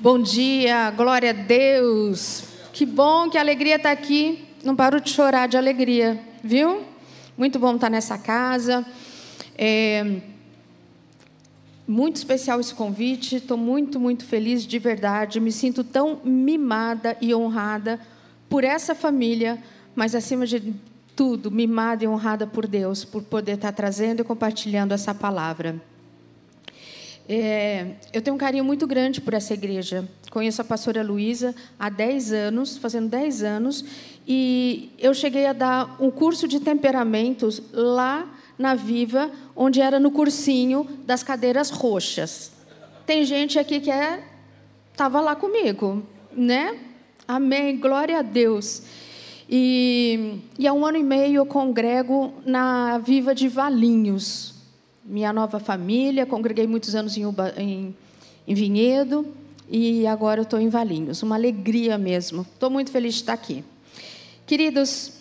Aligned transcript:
Bom 0.00 0.22
dia, 0.22 0.92
glória 0.92 1.30
a 1.30 1.32
Deus. 1.32 2.44
Que 2.72 2.86
bom, 2.86 3.28
que 3.28 3.36
alegria 3.36 3.74
estar 3.74 3.90
aqui. 3.90 4.46
Não 4.62 4.76
paro 4.76 5.00
de 5.00 5.10
chorar 5.10 5.48
de 5.48 5.56
alegria, 5.56 6.22
viu? 6.40 6.84
Muito 7.36 7.58
bom 7.58 7.74
estar 7.74 7.90
nessa 7.90 8.16
casa. 8.16 8.86
É 9.56 10.20
muito 11.84 12.14
especial 12.14 12.60
esse 12.60 12.72
convite. 12.72 13.34
Estou 13.34 13.56
muito, 13.56 13.98
muito 13.98 14.24
feliz 14.24 14.64
de 14.64 14.78
verdade. 14.78 15.40
Me 15.40 15.50
sinto 15.50 15.82
tão 15.82 16.20
mimada 16.24 17.16
e 17.20 17.34
honrada 17.34 17.98
por 18.48 18.62
essa 18.62 18.94
família, 18.94 19.58
mas 19.96 20.14
acima 20.14 20.46
de 20.46 20.74
tudo, 21.16 21.50
mimada 21.50 22.04
e 22.04 22.06
honrada 22.06 22.46
por 22.46 22.68
Deus, 22.68 23.04
por 23.04 23.24
poder 23.24 23.56
estar 23.56 23.72
trazendo 23.72 24.20
e 24.20 24.24
compartilhando 24.24 24.92
essa 24.92 25.12
palavra. 25.12 25.82
É, 27.28 27.88
eu 28.10 28.22
tenho 28.22 28.34
um 28.34 28.38
carinho 28.38 28.64
muito 28.64 28.86
grande 28.86 29.20
por 29.20 29.34
essa 29.34 29.52
igreja. 29.52 30.08
Conheço 30.30 30.62
a 30.62 30.64
pastora 30.64 31.02
Luísa 31.02 31.54
há 31.78 31.90
10 31.90 32.32
anos, 32.32 32.78
fazendo 32.78 33.08
10 33.10 33.42
anos, 33.42 33.84
e 34.26 34.90
eu 34.98 35.12
cheguei 35.12 35.46
a 35.46 35.52
dar 35.52 35.96
um 36.00 36.10
curso 36.10 36.48
de 36.48 36.58
temperamentos 36.58 37.62
lá 37.72 38.26
na 38.58 38.74
Viva, 38.74 39.30
onde 39.54 39.80
era 39.80 40.00
no 40.00 40.10
cursinho 40.10 40.88
das 41.04 41.22
cadeiras 41.22 41.70
roxas. 41.70 42.50
Tem 43.06 43.24
gente 43.24 43.58
aqui 43.58 43.80
que 43.80 43.90
é 43.90 44.22
estava 44.90 45.20
lá 45.20 45.36
comigo, 45.36 46.02
né? 46.32 46.76
Amém, 47.26 47.78
glória 47.78 48.18
a 48.18 48.22
Deus. 48.22 48.82
E, 49.48 50.40
e 50.58 50.66
há 50.66 50.72
um 50.72 50.84
ano 50.84 50.98
e 50.98 51.02
meio 51.02 51.36
eu 51.36 51.46
congrego 51.46 52.34
na 52.44 52.98
Viva 52.98 53.34
de 53.34 53.48
Valinhos, 53.48 54.57
minha 55.08 55.32
nova 55.32 55.58
família. 55.58 56.26
Congreguei 56.26 56.66
muitos 56.66 56.94
anos 56.94 57.16
em, 57.16 57.24
Uba, 57.24 57.54
em, 57.56 57.96
em 58.46 58.54
Vinhedo 58.54 59.26
e 59.68 60.06
agora 60.06 60.42
estou 60.42 60.60
em 60.60 60.68
Valinhos. 60.68 61.22
Uma 61.22 61.34
alegria 61.34 61.96
mesmo. 61.96 62.42
Estou 62.42 62.68
muito 62.68 62.90
feliz 62.90 63.14
de 63.14 63.20
estar 63.22 63.32
aqui. 63.32 63.64
Queridos, 64.46 65.12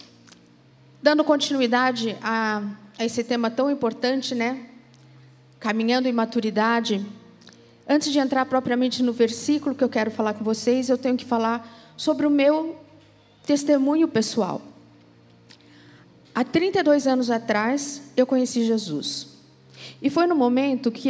dando 1.01 1.23
continuidade 1.23 2.17
a, 2.21 2.63
a 2.99 3.05
esse 3.05 3.23
tema 3.23 3.49
tão 3.49 3.71
importante, 3.71 4.35
né? 4.35 4.65
Caminhando 5.59 6.07
em 6.07 6.13
maturidade. 6.13 7.03
Antes 7.87 8.11
de 8.11 8.19
entrar 8.19 8.45
propriamente 8.45 9.01
no 9.01 9.13
versículo 9.13 9.73
que 9.73 9.83
eu 9.83 9.89
quero 9.89 10.11
falar 10.11 10.33
com 10.33 10.43
vocês, 10.43 10.89
eu 10.89 10.97
tenho 10.97 11.15
que 11.15 11.25
falar 11.25 11.93
sobre 11.95 12.27
o 12.27 12.29
meu 12.29 12.75
testemunho 13.45 14.07
pessoal. 14.09 14.61
Há 16.35 16.43
32 16.43 17.07
anos 17.07 17.31
atrás, 17.31 18.03
eu 18.15 18.27
conheci 18.27 18.65
Jesus. 18.65 19.36
E 20.01 20.09
foi 20.09 20.27
num 20.27 20.35
momento 20.35 20.91
que 20.91 21.09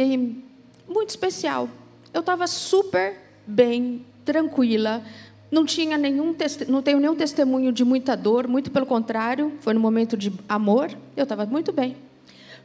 muito 0.88 1.10
especial. 1.10 1.68
Eu 2.12 2.20
estava 2.20 2.46
super 2.46 3.16
bem, 3.46 4.04
tranquila, 4.24 5.02
não 5.50 5.64
tinha 5.64 5.96
nenhum 5.96 6.34
não 6.68 6.82
tenho 6.82 6.98
nenhum 6.98 7.14
testemunho 7.14 7.72
de 7.72 7.84
muita 7.84 8.16
dor, 8.16 8.46
muito 8.46 8.70
pelo 8.70 8.86
contrário, 8.86 9.52
foi 9.60 9.72
no 9.72 9.80
momento 9.80 10.16
de 10.16 10.32
amor, 10.48 10.90
eu 11.16 11.22
estava 11.22 11.46
muito 11.46 11.72
bem. 11.72 11.96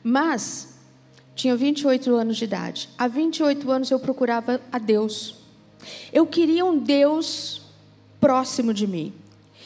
Mas 0.03 0.77
tinha 1.35 1.55
28 1.55 2.13
anos 2.13 2.37
de 2.37 2.43
idade. 2.43 2.89
Há 2.97 3.07
28 3.07 3.71
anos 3.71 3.91
eu 3.91 3.99
procurava 3.99 4.59
a 4.71 4.77
Deus. 4.77 5.35
Eu 6.11 6.27
queria 6.27 6.65
um 6.65 6.77
Deus 6.77 7.61
próximo 8.19 8.73
de 8.73 8.85
mim. 8.85 9.13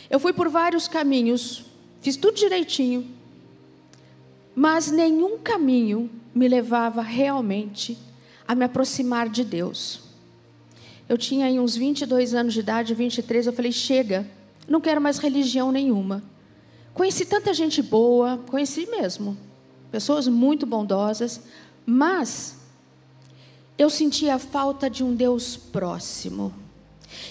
Eu 0.10 0.20
fui 0.20 0.32
por 0.32 0.48
vários 0.48 0.88
caminhos, 0.88 1.66
fiz 2.02 2.16
tudo 2.16 2.36
direitinho, 2.36 3.17
mas 4.58 4.90
nenhum 4.90 5.38
caminho 5.38 6.10
me 6.34 6.48
levava 6.48 7.04
realmente 7.04 7.96
a 8.48 8.56
me 8.56 8.66
aproximar 8.66 9.30
de 9.30 9.44
Deus. 9.44 10.00
Eu 11.08 11.16
tinha 11.16 11.46
aí 11.46 11.60
uns 11.60 11.76
22 11.76 12.34
anos 12.34 12.56
de 12.56 12.62
idade, 12.62 12.96
23, 12.96 13.46
eu 13.46 13.54
falei: 13.54 13.72
chega, 13.72 14.28
não 14.68 14.82
quero 14.82 15.00
mais 15.00 15.20
religião 15.20 15.72
nenhuma. 15.72 16.24
Conheci 16.96 17.24
tanta 17.24 17.54
gente 17.54 17.84
boa, 17.84 18.40
conheci 18.48 18.88
mesmo, 18.88 19.38
pessoas 19.92 20.28
muito 20.28 20.66
bondosas, 20.66 21.40
mas 21.86 22.58
eu 23.78 23.92
sentia 23.92 24.34
a 24.34 24.40
falta 24.40 24.90
de 24.90 25.04
um 25.04 25.14
Deus 25.14 25.56
próximo. 25.56 26.52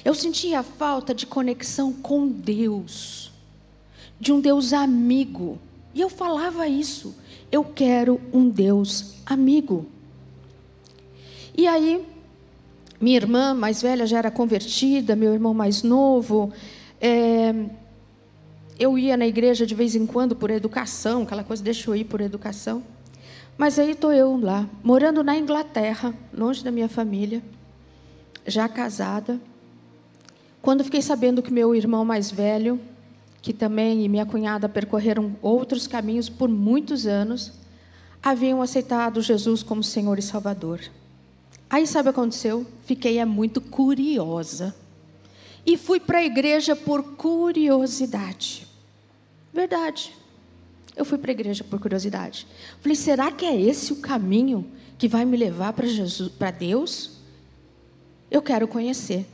Eu 0.04 0.14
sentia 0.14 0.60
a 0.60 0.62
falta 0.62 1.12
de 1.12 1.26
conexão 1.26 1.92
com 1.92 2.28
Deus, 2.28 3.32
de 4.20 4.32
um 4.32 4.38
Deus 4.38 4.72
amigo. 4.72 5.58
E 5.96 6.00
eu 6.02 6.10
falava 6.10 6.68
isso. 6.68 7.14
Eu 7.50 7.64
quero 7.64 8.20
um 8.30 8.50
Deus 8.50 9.14
amigo. 9.24 9.86
E 11.56 11.66
aí, 11.66 12.06
minha 13.00 13.16
irmã 13.16 13.54
mais 13.54 13.80
velha 13.80 14.06
já 14.06 14.18
era 14.18 14.30
convertida, 14.30 15.16
meu 15.16 15.32
irmão 15.32 15.54
mais 15.54 15.82
novo. 15.82 16.52
É, 17.00 17.64
eu 18.78 18.98
ia 18.98 19.16
na 19.16 19.26
igreja 19.26 19.64
de 19.64 19.74
vez 19.74 19.94
em 19.94 20.04
quando 20.04 20.36
por 20.36 20.50
educação, 20.50 21.22
aquela 21.22 21.42
coisa, 21.42 21.62
deixa 21.62 21.88
eu 21.88 21.96
ir 21.96 22.04
por 22.04 22.20
educação. 22.20 22.82
Mas 23.56 23.78
aí 23.78 23.92
estou 23.92 24.12
eu 24.12 24.38
lá, 24.38 24.68
morando 24.84 25.24
na 25.24 25.34
Inglaterra, 25.34 26.12
longe 26.30 26.62
da 26.62 26.70
minha 26.70 26.90
família, 26.90 27.42
já 28.46 28.68
casada. 28.68 29.40
Quando 30.60 30.84
fiquei 30.84 31.00
sabendo 31.00 31.42
que 31.42 31.50
meu 31.50 31.74
irmão 31.74 32.04
mais 32.04 32.30
velho 32.30 32.78
que 33.46 33.52
também 33.52 34.04
e 34.04 34.08
minha 34.08 34.26
cunhada 34.26 34.68
percorreram 34.68 35.36
outros 35.40 35.86
caminhos 35.86 36.28
por 36.28 36.48
muitos 36.48 37.06
anos, 37.06 37.52
haviam 38.20 38.60
aceitado 38.60 39.22
Jesus 39.22 39.62
como 39.62 39.84
Senhor 39.84 40.18
e 40.18 40.22
Salvador. 40.22 40.80
Aí 41.70 41.86
sabe 41.86 42.08
o 42.08 42.12
que 42.12 42.18
aconteceu? 42.18 42.66
Fiquei 42.84 43.18
é 43.18 43.24
muito 43.24 43.60
curiosa. 43.60 44.74
E 45.64 45.76
fui 45.76 46.00
para 46.00 46.18
a 46.18 46.24
igreja 46.24 46.74
por 46.74 47.04
curiosidade. 47.14 48.66
Verdade. 49.54 50.12
Eu 50.96 51.04
fui 51.04 51.16
para 51.16 51.30
a 51.30 51.34
igreja 51.34 51.62
por 51.62 51.78
curiosidade. 51.78 52.48
Falei, 52.80 52.96
será 52.96 53.30
que 53.30 53.46
é 53.46 53.54
esse 53.54 53.92
o 53.92 54.00
caminho 54.00 54.66
que 54.98 55.06
vai 55.06 55.24
me 55.24 55.36
levar 55.36 55.72
para 55.72 55.86
Jesus, 55.86 56.32
para 56.32 56.50
Deus? 56.50 57.20
Eu 58.28 58.42
quero 58.42 58.66
conhecer. 58.66 59.24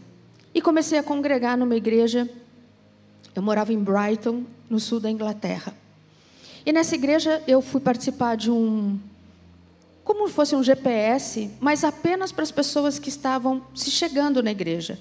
E 0.54 0.60
comecei 0.60 0.98
a 0.98 1.02
congregar 1.02 1.56
numa 1.56 1.76
igreja 1.76 2.28
eu 3.34 3.42
morava 3.42 3.72
em 3.72 3.78
Brighton, 3.78 4.44
no 4.68 4.78
sul 4.78 5.00
da 5.00 5.10
Inglaterra. 5.10 5.74
E 6.64 6.72
nessa 6.72 6.94
igreja 6.94 7.42
eu 7.46 7.60
fui 7.60 7.80
participar 7.80 8.36
de 8.36 8.50
um. 8.50 8.98
Como 10.04 10.28
fosse 10.28 10.54
um 10.54 10.62
GPS, 10.62 11.50
mas 11.60 11.84
apenas 11.84 12.32
para 12.32 12.42
as 12.42 12.50
pessoas 12.50 12.98
que 12.98 13.08
estavam 13.08 13.62
se 13.74 13.90
chegando 13.90 14.42
na 14.42 14.50
igreja. 14.50 14.98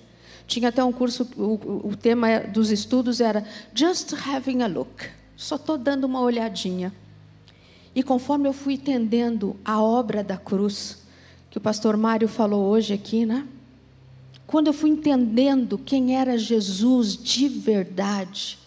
Tinha 0.48 0.70
até 0.70 0.84
um 0.84 0.92
curso, 0.92 1.28
o, 1.38 1.90
o 1.90 1.96
tema 1.96 2.40
dos 2.40 2.72
estudos 2.72 3.22
era 3.22 3.46
Just 3.74 4.14
Having 4.14 4.64
a 4.64 4.68
Look. 4.68 5.10
Só 5.36 5.56
estou 5.56 5.78
dando 5.78 6.04
uma 6.04 6.22
olhadinha. 6.22 6.94
E 7.96 8.04
conforme 8.04 8.48
eu 8.48 8.54
fui 8.54 8.74
entendendo 8.74 9.56
a 9.66 9.82
obra 9.82 10.24
da 10.24 10.38
cruz, 10.38 11.00
que 11.50 11.58
o 11.58 11.62
pastor 11.62 11.98
Mário 11.98 12.28
falou 12.28 12.68
hoje 12.68 12.94
aqui, 12.94 13.26
né? 13.26 13.46
Quando 14.52 14.68
eu 14.68 14.74
fui 14.74 14.90
entendendo 14.90 15.78
quem 15.78 16.18
era 16.18 16.38
Jesus 16.38 17.16
de 17.16 17.48
verdade, 17.48 18.60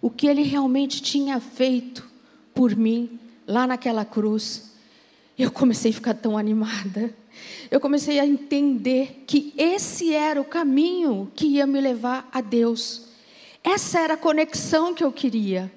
o 0.00 0.08
que 0.08 0.26
ele 0.26 0.42
realmente 0.42 1.02
tinha 1.02 1.38
feito 1.38 2.08
por 2.54 2.74
mim 2.74 3.20
lá 3.46 3.66
naquela 3.66 4.06
cruz, 4.06 4.72
eu 5.38 5.50
comecei 5.50 5.90
a 5.90 5.94
ficar 5.94 6.14
tão 6.14 6.38
animada. 6.38 7.14
Eu 7.70 7.78
comecei 7.78 8.18
a 8.18 8.26
entender 8.26 9.24
que 9.26 9.52
esse 9.56 10.14
era 10.14 10.40
o 10.40 10.44
caminho 10.44 11.30
que 11.36 11.46
ia 11.46 11.66
me 11.66 11.80
levar 11.80 12.26
a 12.32 12.40
Deus. 12.40 13.08
Essa 13.62 14.00
era 14.00 14.14
a 14.14 14.16
conexão 14.16 14.94
que 14.94 15.04
eu 15.04 15.12
queria. 15.12 15.70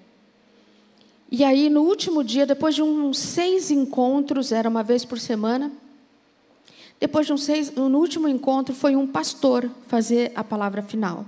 E 1.30 1.44
aí, 1.44 1.70
no 1.70 1.82
último 1.82 2.24
dia, 2.24 2.46
depois 2.46 2.74
de 2.74 2.82
uns 2.82 3.20
seis 3.20 3.70
encontros, 3.70 4.54
era 4.54 4.70
uma 4.70 4.82
vez 4.82 5.04
por 5.04 5.20
semana, 5.20 5.72
depois 7.02 7.26
de 7.26 7.34
um 7.34 7.38
seis, 7.38 7.74
no 7.74 7.98
último 7.98 8.28
encontro, 8.28 8.76
foi 8.76 8.96
um 8.96 9.08
pastor 9.08 9.68
fazer 9.88 10.32
a 10.36 10.44
palavra 10.44 10.84
final. 10.84 11.26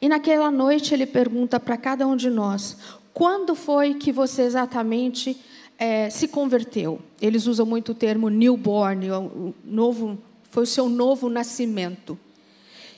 E 0.00 0.08
naquela 0.08 0.50
noite 0.50 0.94
ele 0.94 1.04
pergunta 1.04 1.60
para 1.60 1.76
cada 1.76 2.06
um 2.06 2.16
de 2.16 2.30
nós: 2.30 2.78
quando 3.12 3.54
foi 3.54 3.92
que 3.92 4.10
você 4.10 4.40
exatamente 4.40 5.38
é, 5.78 6.08
se 6.08 6.26
converteu? 6.28 6.98
Eles 7.20 7.46
usam 7.46 7.66
muito 7.66 7.92
o 7.92 7.94
termo 7.94 8.30
newborn, 8.30 9.10
o 9.10 9.54
novo, 9.62 10.18
foi 10.50 10.62
o 10.62 10.66
seu 10.66 10.88
novo 10.88 11.28
nascimento. 11.28 12.18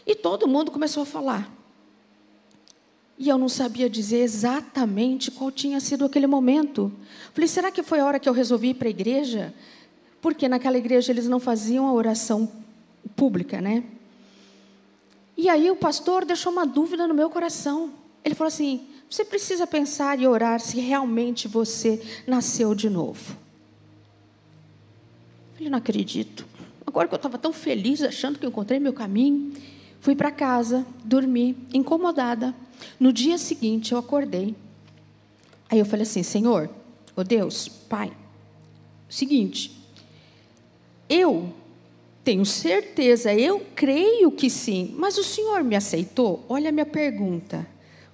E 0.07 0.15
todo 0.15 0.47
mundo 0.47 0.71
começou 0.71 1.03
a 1.03 1.07
falar. 1.07 1.53
E 3.19 3.29
eu 3.29 3.37
não 3.37 3.49
sabia 3.49 3.91
dizer 3.91 4.19
exatamente 4.19 5.33
qual 5.33 5.51
tinha 5.51 5.81
sido 5.81 6.05
aquele 6.05 6.29
momento. 6.29 6.93
Falei, 7.33 7.49
será 7.49 7.73
que 7.73 7.83
foi 7.83 7.99
a 7.99 8.07
hora 8.07 8.21
que 8.21 8.29
eu 8.29 8.33
resolvi 8.33 8.69
ir 8.69 8.75
para 8.75 8.89
a 8.89 8.91
igreja? 8.91 9.53
Porque 10.23 10.49
naquela 10.49 10.79
igreja 10.79 11.13
eles 11.13 11.27
não 11.27 11.41
faziam 11.41 11.87
a 11.87 11.93
oração 11.93 12.51
pública, 13.17 13.61
né? 13.61 13.83
E 15.37 15.49
aí 15.49 15.69
o 15.69 15.77
pastor 15.77 16.25
deixou 16.25 16.53
uma 16.53 16.65
dúvida 16.65 17.09
no 17.09 17.13
meu 17.13 17.29
coração. 17.29 17.93
Ele 18.25 18.35
falou 18.35 18.49
assim: 18.49 18.87
você 19.11 19.25
precisa 19.25 19.67
pensar 19.67 20.21
e 20.21 20.27
orar 20.27 20.61
se 20.61 20.81
realmente 20.81 21.49
você 21.49 22.01
nasceu 22.27 22.73
de 22.75 22.89
novo. 22.89 23.37
Eu 25.51 25.57
falei, 25.57 25.71
não 25.71 25.79
acredito. 25.79 26.47
Agora 26.87 27.09
que 27.09 27.15
eu 27.15 27.17
estava 27.17 27.37
tão 27.37 27.53
feliz, 27.53 28.01
achando 28.01 28.39
que 28.39 28.47
eu 28.47 28.51
encontrei 28.51 28.79
meu 28.79 28.93
caminho, 28.93 29.53
fui 29.99 30.15
para 30.15 30.31
casa, 30.31 30.87
dormi, 31.05 31.57
incomodada. 31.75 32.55
No 33.01 33.13
dia 33.13 33.39
seguinte, 33.39 33.93
eu 33.93 33.99
acordei. 33.99 34.55
Aí 35.69 35.81
eu 35.81 35.85
falei 35.85 36.05
assim: 36.05 36.23
Senhor, 36.23 36.71
oh 37.17 37.25
Deus, 37.25 37.67
Pai, 37.67 38.13
seguinte, 39.09 39.82
eu 41.13 41.53
tenho 42.25 42.47
certeza, 42.47 43.35
eu 43.35 43.61
creio 43.75 44.31
que 44.31 44.49
sim, 44.49 44.95
mas 44.97 45.19
o 45.19 45.25
Senhor 45.25 45.63
me 45.63 45.77
aceitou? 45.77 46.45
Olha 46.49 46.71
a 46.71 46.73
minha 46.73 46.87
pergunta. 46.87 47.67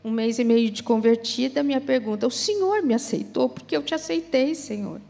Um 0.02 0.10
mês 0.10 0.38
e 0.38 0.44
meio 0.44 0.70
de 0.70 0.82
convertida, 0.82 1.62
minha 1.62 1.80
pergunta: 1.80 2.26
o 2.26 2.30
Senhor 2.30 2.82
me 2.82 2.94
aceitou? 2.94 3.48
Porque 3.48 3.76
eu 3.76 3.82
te 3.82 3.94
aceitei, 3.94 4.54
Senhor. 4.54 5.00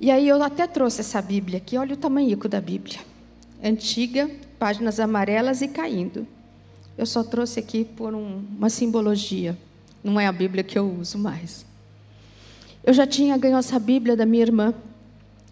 E 0.00 0.10
aí 0.10 0.28
eu 0.28 0.42
até 0.42 0.66
trouxe 0.66 1.00
essa 1.00 1.20
Bíblia 1.20 1.58
aqui, 1.58 1.76
olha 1.76 1.94
o 1.94 1.96
tamanho 1.96 2.36
da 2.36 2.60
Bíblia. 2.60 2.98
Antiga, 3.62 4.30
páginas 4.58 5.00
amarelas 5.00 5.62
e 5.62 5.68
caindo. 5.68 6.26
Eu 6.96 7.06
só 7.06 7.22
trouxe 7.22 7.60
aqui 7.60 7.84
por 7.84 8.14
um, 8.14 8.44
uma 8.56 8.70
simbologia. 8.70 9.56
Não 10.02 10.18
é 10.18 10.26
a 10.26 10.32
Bíblia 10.32 10.62
que 10.62 10.78
eu 10.78 10.88
uso 10.88 11.18
mais. 11.18 11.64
Eu 12.84 12.92
já 12.92 13.06
tinha 13.06 13.36
ganho 13.36 13.56
essa 13.56 13.78
Bíblia 13.78 14.16
da 14.16 14.24
minha 14.24 14.42
irmã 14.42 14.74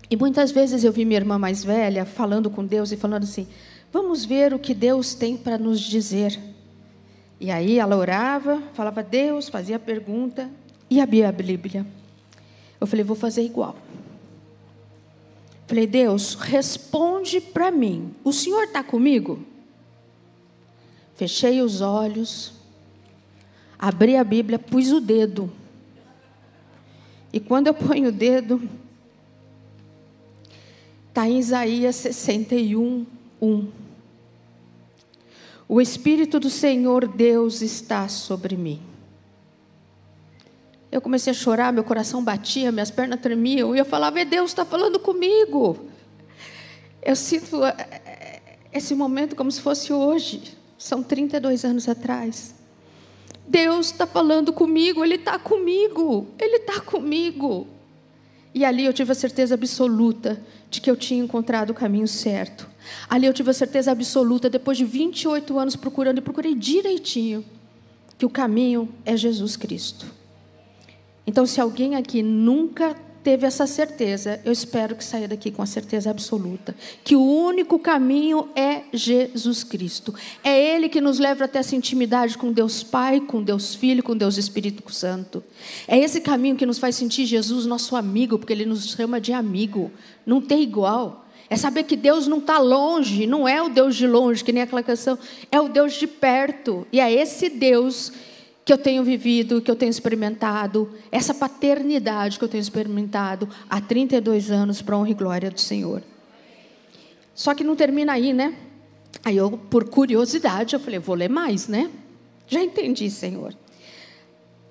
e 0.09 0.17
muitas 0.17 0.53
vezes 0.53 0.85
eu 0.85 0.93
vi 0.93 1.05
minha 1.05 1.19
irmã 1.19 1.39
mais 1.39 1.65
velha 1.65 2.05
falando 2.05 2.49
com 2.49 2.65
Deus 2.65 2.93
e 2.93 2.97
falando 2.97 3.25
assim: 3.25 3.47
vamos 3.93 4.25
ver 4.25 4.55
o 4.55 4.59
que 4.59 4.73
Deus 4.73 5.15
tem 5.15 5.37
para 5.37 5.59
nos 5.59 5.81
dizer. 5.81 6.39
E 7.41 7.51
aí 7.51 7.79
ela 7.79 7.97
orava, 7.97 8.63
falava 8.73 9.03
Deus, 9.03 9.49
fazia 9.49 9.79
pergunta 9.79 10.49
e 10.89 11.01
abria 11.01 11.29
a 11.29 11.33
Bíblia. 11.33 11.85
Eu 12.81 12.87
falei: 12.87 13.05
vou 13.05 13.17
fazer 13.17 13.43
igual. 13.43 13.77
Falei: 15.67 15.87
Deus, 15.87 16.35
responde 16.35 17.41
para 17.41 17.73
mim. 17.73 18.15
O 18.23 18.33
Senhor 18.33 18.65
está 18.65 18.85
comigo? 18.85 19.45
Fechei 21.17 21.63
os 21.63 21.81
olhos, 21.81 22.53
abri 23.79 24.17
a 24.17 24.23
Bíblia, 24.23 24.59
pus 24.59 24.93
o 24.93 25.01
dedo. 25.01 25.51
E 27.33 27.41
quando 27.41 27.67
eu 27.67 27.75
ponho 27.75 28.11
o 28.11 28.13
dedo, 28.13 28.63
Está 31.17 31.27
em 31.27 31.39
Isaías 31.39 31.97
61, 31.97 33.07
1. 33.41 33.69
O 35.67 35.81
Espírito 35.81 36.39
do 36.39 36.51
Senhor 36.51 37.09
Deus 37.09 37.63
está 37.63 38.07
sobre 38.07 38.55
mim. 38.55 38.83
Eu 40.93 41.01
comecei 41.01 41.31
a 41.31 41.35
chorar, 41.35 41.73
meu 41.73 41.85
coração 41.85 42.23
batia, 42.23 42.71
minhas 42.71 42.91
pernas 42.91 43.19
tremiam, 43.19 43.75
e 43.75 43.79
eu 43.79 43.87
falava: 43.87 44.23
Deus 44.27 44.51
está 44.51 44.63
falando 44.67 44.99
comigo. 44.99 45.87
Eu 47.01 47.17
sinto 47.17 47.65
eh, 47.65 47.75
eh, 48.05 48.41
esse 48.75 48.95
momento 48.95 49.35
como 49.35 49.51
se 49.51 49.63
fosse 49.63 49.95
hoje, 49.95 50.55
são 50.77 51.03
32 51.03 51.65
anos 51.65 51.89
atrás. 51.89 52.55
Deus 53.49 53.87
está 53.87 54.07
falando 54.07 54.53
comigo, 54.53 55.03
Ele 55.03 55.15
está 55.15 55.39
comigo, 55.39 56.27
Ele 56.39 56.57
está 56.57 56.79
comigo. 56.79 57.67
E 58.57 58.65
ali 58.65 58.87
eu 58.87 58.93
tive 58.95 59.13
a 59.13 59.15
certeza 59.15 59.53
absoluta 59.53 60.41
de 60.71 60.81
que 60.81 60.91
eu 60.91 60.97
tinha 60.97 61.23
encontrado 61.23 61.69
o 61.69 61.75
caminho 61.75 62.09
certo. 62.09 62.67
Ali 63.07 63.27
eu 63.27 63.35
tive 63.35 63.51
a 63.51 63.53
certeza 63.53 63.93
absoluta, 63.93 64.49
depois 64.49 64.79
de 64.79 64.85
28 64.87 65.59
anos 65.59 65.77
procurando, 65.77 66.17
e 66.17 66.21
procurei 66.23 66.55
direitinho, 66.55 67.45
que 68.17 68.25
o 68.25 68.31
caminho 68.31 68.89
é 69.05 69.15
Jesus 69.15 69.59
Cristo. 69.59 70.07
Então, 71.27 71.45
se 71.45 71.61
alguém 71.61 71.97
aqui 71.97 72.23
nunca 72.23 72.97
teve 73.27 73.45
essa 73.45 73.67
certeza, 73.67 74.41
eu 74.45 74.53
espero 74.53 74.95
que 74.95 75.03
saia 75.03 75.27
daqui 75.27 75.51
com 75.51 75.61
a 75.61 75.67
certeza 75.67 76.09
absoluta 76.09 76.77
que 77.03 77.17
o 77.17 77.21
único 77.21 77.77
caminho 77.77 78.49
é 78.55 78.83
Jesus 78.93 79.65
Cristo. 79.65 80.15
É 80.45 80.57
Ele 80.57 80.89
que 80.89 81.01
nos 81.01 81.19
leva 81.19 81.47
até 81.47 81.59
essa 81.59 81.75
intimidade 81.75 82.39
com 82.39 82.53
Deus 82.53 82.85
Pai, 82.85 83.19
com 83.19 83.43
Deus 83.43 83.75
Filho, 83.75 84.01
com 84.01 84.17
Deus 84.17 84.37
Espírito 84.37 84.89
Santo. 84.95 85.43
É 85.89 85.99
esse 85.99 86.21
caminho 86.21 86.55
que 86.55 86.65
nos 86.65 86.79
faz 86.79 86.95
sentir 86.95 87.27
Jesus 87.27 87.67
nosso 87.67 87.97
amigo, 87.97 88.39
porque 88.39 88.53
Ele 88.53 88.65
nos 88.65 88.91
chama 88.91 89.21
de 89.21 89.33
amigo. 89.33 89.91
Não 90.25 90.41
tem 90.41 90.63
igual. 90.63 91.27
É 91.51 91.57
saber 91.57 91.83
que 91.83 91.97
Deus 91.97 92.29
não 92.29 92.39
está 92.39 92.59
longe, 92.59 93.27
não 93.27 93.49
é 93.49 93.61
o 93.61 93.69
Deus 93.69 93.97
de 93.97 94.07
longe, 94.07 94.45
que 94.45 94.53
nem 94.53 94.63
aquela 94.63 94.85
canção, 94.85 95.19
é 95.51 95.61
o 95.61 95.69
Deus 95.69 95.95
de 95.95 96.07
perto. 96.07 96.87
E 96.93 97.01
é 97.01 97.13
esse 97.13 97.49
Deus 97.49 98.13
que 98.67 98.73
eu 98.73 98.79
tenho 98.79 99.05
vivido, 99.05 99.63
que 99.63 99.71
eu 99.71 99.77
tenho 99.77 99.91
experimentado, 99.91 100.91
essa 101.13 101.33
paternidade 101.33 102.37
que 102.37 102.45
eu 102.45 102.49
tenho 102.49 102.61
experimentado 102.61 103.49
há 103.71 103.81
32 103.81 104.51
anos 104.51 104.83
para 104.83 104.99
honra 104.99 105.11
e 105.11 105.15
glória 105.15 105.53
do 105.53 105.61
Senhor. 105.61 106.03
Só 107.33 107.55
que 107.55 107.63
não 107.63 107.77
termina 107.77 108.15
aí, 108.15 108.33
né? 108.33 108.57
Aí 109.25 109.37
eu, 109.37 109.53
por 109.53 109.89
curiosidade, 109.89 110.75
eu 110.75 110.81
falei, 110.81 110.99
vou 110.99 111.15
ler 111.15 111.31
mais, 111.31 111.69
né? 111.69 111.89
Já 112.49 112.61
entendi, 112.61 113.09
Senhor. 113.09 113.55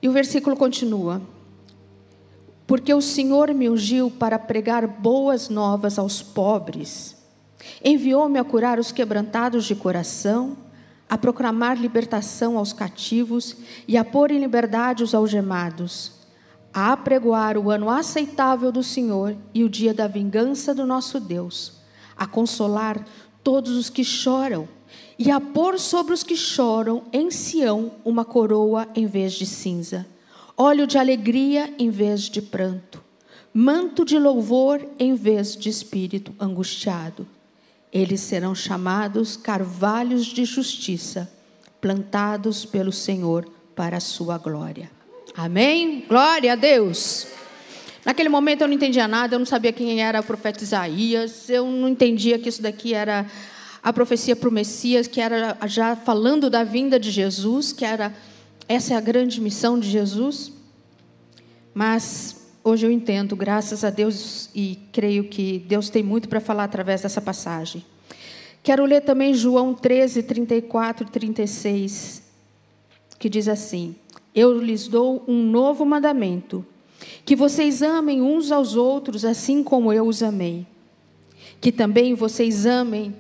E 0.02 0.10
o 0.10 0.12
versículo 0.12 0.58
continua: 0.58 1.22
Porque 2.68 2.94
o 2.94 3.00
Senhor 3.00 3.54
me 3.54 3.70
ungiu 3.70 4.12
para 4.12 4.38
pregar 4.38 4.86
boas 4.86 5.48
novas 5.48 5.98
aos 5.98 6.22
pobres, 6.22 7.16
enviou-me 7.82 8.40
a 8.40 8.44
curar 8.44 8.78
os 8.78 8.92
quebrantados 8.92 9.64
de 9.64 9.74
coração, 9.74 10.65
a 11.10 11.18
proclamar 11.18 11.80
libertação 11.80 12.58
aos 12.58 12.74
cativos 12.74 13.56
e 13.88 13.98
a 13.98 14.04
pôr 14.04 14.32
em 14.32 14.40
liberdade 14.40 15.04
os 15.04 15.14
algemados, 15.14 16.12
a 16.74 16.92
apregoar 16.92 17.58
o 17.58 17.70
ano 17.70 17.90
aceitável 17.90 18.72
do 18.72 18.84
Senhor 18.84 19.36
e 19.54 19.64
o 19.64 19.70
dia 19.70 19.94
da 19.94 20.08
vingança 20.08 20.74
do 20.74 20.86
nosso 20.86 21.20
Deus, 21.20 21.74
a 22.18 22.26
consolar 22.26 23.06
todos 23.44 23.72
os 23.78 23.90
que 23.90 24.04
choram 24.04 24.68
e 25.18 25.30
a 25.30 25.40
pôr 25.40 25.80
sobre 25.80 26.14
os 26.14 26.24
que 26.24 26.36
choram 26.36 27.04
em 27.14 27.30
Sião 27.30 27.92
uma 28.04 28.26
coroa 28.26 28.88
em 28.96 29.06
vez 29.06 29.34
de 29.34 29.46
cinza, 29.46 30.06
óleo 30.58 30.88
de 30.88 30.98
alegria 30.98 31.74
em 31.78 31.90
vez 31.90 32.22
de 32.24 32.42
pranto, 32.42 33.02
manto 33.54 34.04
de 34.04 34.18
louvor 34.18 34.86
em 34.98 35.14
vez 35.14 35.56
de 35.56 35.70
espírito 35.70 36.34
angustiado 36.40 37.28
eles 37.96 38.20
serão 38.20 38.54
chamados 38.54 39.38
carvalhos 39.38 40.26
de 40.26 40.44
justiça, 40.44 41.32
plantados 41.80 42.66
pelo 42.66 42.92
Senhor 42.92 43.50
para 43.74 43.96
a 43.96 44.02
sua 44.02 44.38
glória. 44.38 44.92
Amém? 45.34 46.04
Glória 46.06 46.52
a 46.52 46.56
Deus. 46.58 47.26
Naquele 48.04 48.28
momento 48.28 48.62
eu 48.62 48.68
não 48.68 48.76
entendia 48.76 49.08
nada, 49.08 49.36
eu 49.36 49.40
não 49.40 49.46
sabia 49.46 49.72
quem 49.72 50.02
era 50.02 50.20
o 50.20 50.24
profeta 50.24 50.62
Isaías, 50.62 51.50
eu 51.50 51.66
não 51.66 51.88
entendia 51.88 52.38
que 52.38 52.50
isso 52.50 52.62
daqui 52.62 52.94
era 52.94 53.26
a 53.82 53.94
profecia 53.94 54.36
para 54.36 54.50
o 54.50 54.52
Messias, 54.52 55.08
que 55.08 55.22
era 55.22 55.58
já 55.66 55.96
falando 55.96 56.50
da 56.50 56.66
vinda 56.66 57.00
de 57.00 57.10
Jesus, 57.10 57.72
que 57.72 57.86
era 57.86 58.14
essa 58.68 58.94
é 58.94 58.98
a 58.98 59.02
grande 59.02 59.40
missão 59.40 59.80
de 59.80 59.90
Jesus. 59.90 60.52
Mas 61.74 62.46
Hoje 62.68 62.84
eu 62.84 62.90
entendo, 62.90 63.36
graças 63.36 63.84
a 63.84 63.92
Deus, 63.92 64.50
e 64.56 64.80
creio 64.92 65.26
que 65.26 65.60
Deus 65.68 65.88
tem 65.88 66.02
muito 66.02 66.28
para 66.28 66.42
falar 66.42 66.64
através 66.64 67.00
dessa 67.00 67.22
passagem. 67.22 67.86
Quero 68.66 68.84
ler 68.84 69.02
também 69.02 69.32
João 69.32 69.76
13, 69.76 70.24
34 70.24 71.06
e 71.06 71.12
36, 71.12 72.24
que 73.20 73.30
diz 73.30 73.48
assim: 73.48 73.96
Eu 74.34 74.60
lhes 74.60 74.88
dou 74.88 75.24
um 75.28 75.44
novo 75.44 75.86
mandamento, 75.86 76.66
que 77.24 77.36
vocês 77.36 77.84
amem 77.84 78.24
uns 78.24 78.52
aos 78.52 78.76
outros 78.76 79.24
assim 79.24 79.64
como 79.64 79.94
eu 79.94 80.08
os 80.08 80.24
amei. 80.24 80.66
Que 81.62 81.72
também 81.72 82.16
vocês 82.16 82.66
amem 82.66 83.16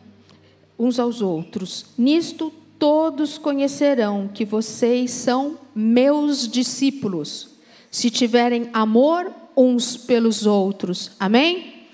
uns 0.80 1.00
aos 1.00 1.22
outros. 1.22 1.86
Nisto 1.96 2.52
todos 2.80 3.38
conhecerão 3.38 4.28
que 4.28 4.46
vocês 4.46 5.12
são 5.12 5.60
meus 5.75 6.48
discípulos 6.48 7.50
se 7.92 8.10
tiverem 8.10 8.68
amor 8.74 9.32
uns 9.56 9.96
pelos 9.96 10.48
outros. 10.48 11.12
Amém? 11.20 11.86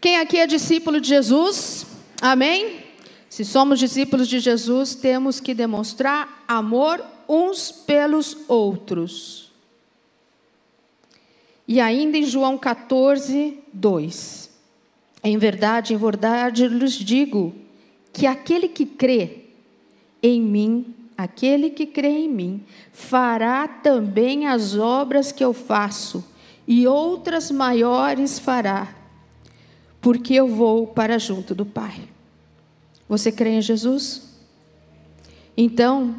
Quem 0.00 0.16
aqui 0.16 0.38
é 0.38 0.46
discípulo 0.46 1.02
de 1.02 1.08
Jesus? 1.08 1.87
Amém? 2.20 2.80
Se 3.28 3.44
somos 3.44 3.78
discípulos 3.78 4.28
de 4.28 4.40
Jesus, 4.40 4.94
temos 4.94 5.40
que 5.40 5.54
demonstrar 5.54 6.44
amor 6.48 7.04
uns 7.28 7.70
pelos 7.70 8.36
outros. 8.48 9.52
E 11.66 11.80
ainda 11.80 12.16
em 12.16 12.24
João 12.24 12.56
14, 12.56 13.58
2. 13.72 14.50
Em 15.22 15.36
verdade, 15.36 15.94
em 15.94 15.96
verdade 15.96 16.66
lhes 16.66 16.92
digo 16.92 17.54
que 18.12 18.26
aquele 18.26 18.68
que 18.68 18.86
crê 18.86 19.44
em 20.22 20.40
mim 20.40 20.94
Aquele 21.18 21.70
que 21.70 21.84
crê 21.84 22.10
em 22.10 22.28
mim 22.28 22.64
fará 22.92 23.66
também 23.66 24.46
as 24.46 24.78
obras 24.78 25.32
que 25.32 25.44
eu 25.44 25.52
faço, 25.52 26.24
e 26.64 26.86
outras 26.86 27.50
maiores 27.50 28.38
fará, 28.38 28.94
porque 30.00 30.34
eu 30.34 30.48
vou 30.48 30.86
para 30.86 31.18
junto 31.18 31.54
do 31.54 31.66
Pai. 31.66 32.08
Você 33.08 33.32
crê 33.32 33.50
em 33.50 33.62
Jesus? 33.62 34.22
Então, 35.56 36.14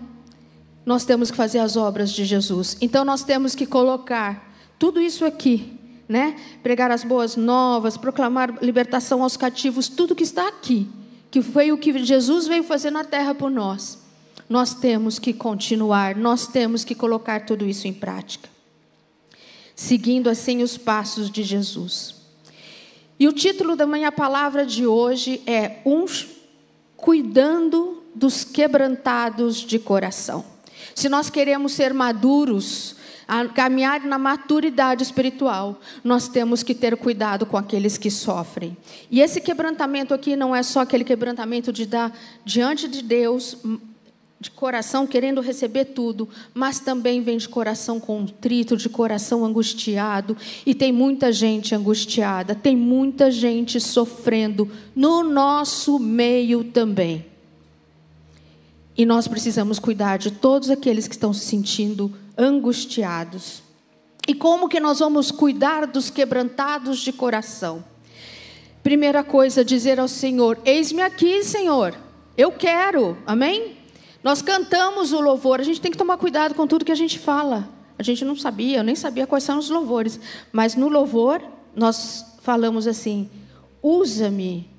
nós 0.85 1.05
temos 1.05 1.29
que 1.31 1.37
fazer 1.37 1.59
as 1.59 1.77
obras 1.77 2.11
de 2.11 2.25
Jesus. 2.25 2.77
Então, 2.81 3.05
nós 3.05 3.23
temos 3.23 3.55
que 3.55 3.65
colocar 3.65 4.53
tudo 4.77 4.99
isso 5.01 5.23
aqui 5.23 5.79
né? 6.09 6.35
Pregar 6.63 6.89
as 6.89 7.03
boas 7.03 7.35
novas, 7.35 7.95
proclamar 7.95 8.57
libertação 8.63 9.21
aos 9.21 9.37
cativos, 9.37 9.87
tudo 9.87 10.15
que 10.15 10.23
está 10.23 10.47
aqui, 10.47 10.89
que 11.29 11.39
foi 11.43 11.71
o 11.71 11.77
que 11.77 12.03
Jesus 12.03 12.47
veio 12.47 12.63
fazer 12.63 12.89
na 12.89 13.03
terra 13.03 13.35
por 13.35 13.51
nós. 13.51 13.99
Nós 14.49 14.73
temos 14.73 15.19
que 15.19 15.31
continuar, 15.31 16.15
nós 16.15 16.47
temos 16.47 16.83
que 16.83 16.95
colocar 16.95 17.45
tudo 17.45 17.63
isso 17.63 17.87
em 17.87 17.93
prática. 17.93 18.49
Seguindo 19.75 20.27
assim 20.27 20.63
os 20.63 20.75
passos 20.75 21.29
de 21.29 21.43
Jesus. 21.43 22.15
E 23.19 23.27
o 23.27 23.33
título 23.33 23.75
da 23.75 23.85
minha 23.85 24.13
palavra 24.13 24.65
de 24.65 24.87
hoje 24.87 25.41
é 25.45 25.79
Uns 25.85 26.25
cuidando 26.95 28.01
dos 28.15 28.45
quebrantados 28.45 29.57
de 29.57 29.77
coração. 29.77 30.45
Se 30.95 31.09
nós 31.09 31.29
queremos 31.29 31.73
ser 31.73 31.93
maduros, 31.93 32.95
caminhar 33.53 34.05
na 34.05 34.17
maturidade 34.17 35.03
espiritual, 35.03 35.81
nós 36.01 36.29
temos 36.29 36.63
que 36.63 36.73
ter 36.73 36.95
cuidado 36.95 37.45
com 37.45 37.57
aqueles 37.57 37.97
que 37.97 38.09
sofrem. 38.09 38.77
E 39.11 39.19
esse 39.19 39.41
quebrantamento 39.41 40.13
aqui 40.13 40.37
não 40.37 40.55
é 40.55 40.63
só 40.63 40.79
aquele 40.79 41.03
quebrantamento 41.03 41.73
de 41.73 41.85
dar 41.85 42.17
diante 42.45 42.87
de 42.87 43.03
Deus 43.03 43.57
de 44.39 44.49
coração 44.49 45.05
querendo 45.05 45.41
receber 45.41 45.85
tudo, 45.85 46.29
mas 46.53 46.79
também 46.79 47.21
vem 47.21 47.37
de 47.37 47.49
coração 47.49 47.99
contrito, 47.99 48.77
de 48.77 48.87
coração 48.87 49.43
angustiado, 49.43 50.37
e 50.65 50.73
tem 50.73 50.93
muita 50.93 51.31
gente 51.31 51.75
angustiada, 51.75 52.55
tem 52.55 52.75
muita 52.75 53.29
gente 53.29 53.79
sofrendo 53.81 54.69
no 54.95 55.23
nosso 55.23 55.99
meio 55.99 56.63
também. 56.63 57.25
E 58.97 59.05
nós 59.05 59.27
precisamos 59.27 59.77
cuidar 59.77 60.17
de 60.17 60.31
todos 60.31 60.69
aqueles 60.69 61.07
que 61.07 61.15
estão 61.15 61.33
se 61.33 61.45
sentindo 61.45 62.13
angustiados. 62.37 63.61
E 64.27 64.33
como 64.33 64.69
que 64.69 64.79
nós 64.79 64.99
vamos 64.99 65.31
cuidar 65.31 65.85
dos 65.87 66.09
quebrantados 66.09 66.99
de 66.99 67.11
coração? 67.11 67.83
Primeira 68.83 69.23
coisa, 69.23 69.65
dizer 69.65 69.99
ao 69.99 70.07
Senhor: 70.07 70.57
Eis-me 70.63 71.01
aqui, 71.01 71.43
Senhor, 71.43 71.95
eu 72.37 72.51
quero, 72.51 73.17
amém? 73.25 73.78
Nós 74.23 74.41
cantamos 74.41 75.13
o 75.13 75.21
louvor, 75.21 75.59
a 75.59 75.63
gente 75.63 75.79
tem 75.79 75.91
que 75.91 75.97
tomar 75.97 76.17
cuidado 76.17 76.53
com 76.53 76.67
tudo 76.67 76.85
que 76.85 76.91
a 76.91 76.95
gente 76.95 77.17
fala. 77.17 77.69
A 77.97 78.03
gente 78.03 78.23
não 78.23 78.35
sabia, 78.35 78.77
eu 78.77 78.83
nem 78.83 78.95
sabia 78.95 79.27
quais 79.27 79.43
são 79.43 79.57
os 79.57 79.69
louvores, 79.69 80.19
mas 80.51 80.75
no 80.75 80.87
louvor 80.87 81.41
nós 81.75 82.25
falamos 82.41 82.87
assim: 82.87 83.29
usa-me, 83.81 84.69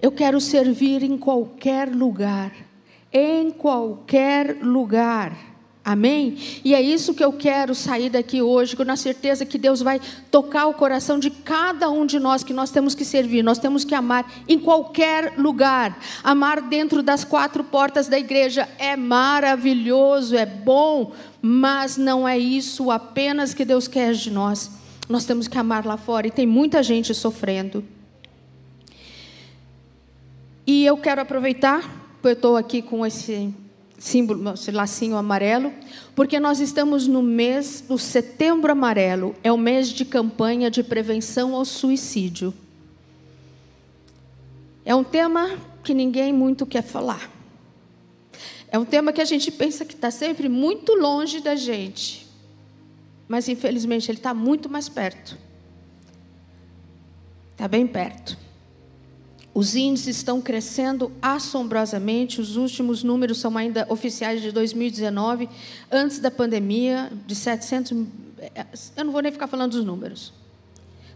eu 0.00 0.10
quero 0.10 0.40
servir 0.40 1.02
em 1.02 1.16
qualquer 1.16 1.88
lugar, 1.88 2.52
em 3.12 3.50
qualquer 3.50 4.56
lugar. 4.62 5.49
Amém? 5.90 6.36
E 6.64 6.72
é 6.72 6.80
isso 6.80 7.12
que 7.12 7.24
eu 7.24 7.32
quero 7.32 7.74
sair 7.74 8.10
daqui 8.10 8.40
hoje, 8.40 8.76
com 8.76 8.88
a 8.88 8.94
certeza 8.94 9.44
que 9.44 9.58
Deus 9.58 9.82
vai 9.82 10.00
tocar 10.30 10.68
o 10.68 10.74
coração 10.74 11.18
de 11.18 11.30
cada 11.30 11.90
um 11.90 12.06
de 12.06 12.20
nós, 12.20 12.44
que 12.44 12.52
nós 12.52 12.70
temos 12.70 12.94
que 12.94 13.04
servir, 13.04 13.42
nós 13.42 13.58
temos 13.58 13.84
que 13.84 13.92
amar 13.92 14.32
em 14.46 14.56
qualquer 14.56 15.34
lugar. 15.36 15.98
Amar 16.22 16.60
dentro 16.60 17.02
das 17.02 17.24
quatro 17.24 17.64
portas 17.64 18.06
da 18.06 18.16
igreja 18.16 18.68
é 18.78 18.94
maravilhoso, 18.94 20.36
é 20.36 20.46
bom, 20.46 21.10
mas 21.42 21.96
não 21.96 22.26
é 22.26 22.38
isso 22.38 22.88
apenas 22.92 23.52
que 23.52 23.64
Deus 23.64 23.88
quer 23.88 24.12
de 24.12 24.30
nós. 24.30 24.70
Nós 25.08 25.24
temos 25.24 25.48
que 25.48 25.58
amar 25.58 25.84
lá 25.84 25.96
fora 25.96 26.28
e 26.28 26.30
tem 26.30 26.46
muita 26.46 26.84
gente 26.84 27.12
sofrendo. 27.12 27.84
E 30.64 30.86
eu 30.86 30.96
quero 30.96 31.20
aproveitar, 31.20 31.80
porque 32.12 32.28
eu 32.28 32.32
estou 32.34 32.56
aqui 32.56 32.80
com 32.80 33.04
esse 33.04 33.52
símbolo, 34.00 34.54
lacinho 34.72 35.16
amarelo, 35.16 35.72
porque 36.16 36.40
nós 36.40 36.58
estamos 36.58 37.06
no 37.06 37.22
mês 37.22 37.84
do 37.86 37.98
Setembro 37.98 38.72
Amarelo, 38.72 39.36
é 39.44 39.52
o 39.52 39.58
mês 39.58 39.90
de 39.90 40.06
campanha 40.06 40.70
de 40.70 40.82
prevenção 40.82 41.54
ao 41.54 41.66
suicídio. 41.66 42.52
É 44.86 44.94
um 44.94 45.04
tema 45.04 45.58
que 45.84 45.92
ninguém 45.92 46.32
muito 46.32 46.64
quer 46.64 46.82
falar. 46.82 47.30
É 48.72 48.78
um 48.78 48.86
tema 48.86 49.12
que 49.12 49.20
a 49.20 49.24
gente 49.24 49.50
pensa 49.50 49.84
que 49.84 49.94
está 49.94 50.10
sempre 50.10 50.48
muito 50.48 50.94
longe 50.94 51.40
da 51.40 51.54
gente, 51.54 52.26
mas 53.28 53.48
infelizmente 53.48 54.10
ele 54.10 54.18
está 54.18 54.32
muito 54.32 54.68
mais 54.70 54.88
perto. 54.88 55.36
Está 57.52 57.68
bem 57.68 57.86
perto. 57.86 58.38
Os 59.52 59.74
índices 59.74 60.16
estão 60.16 60.40
crescendo 60.40 61.10
assombrosamente. 61.20 62.40
Os 62.40 62.56
últimos 62.56 63.02
números 63.02 63.38
são 63.38 63.56
ainda 63.56 63.86
oficiais 63.88 64.40
de 64.40 64.52
2019, 64.52 65.48
antes 65.90 66.18
da 66.18 66.30
pandemia, 66.30 67.10
de 67.26 67.34
700. 67.34 67.92
Eu 68.96 69.04
não 69.04 69.12
vou 69.12 69.20
nem 69.20 69.32
ficar 69.32 69.46
falando 69.46 69.72
dos 69.72 69.84
números. 69.84 70.32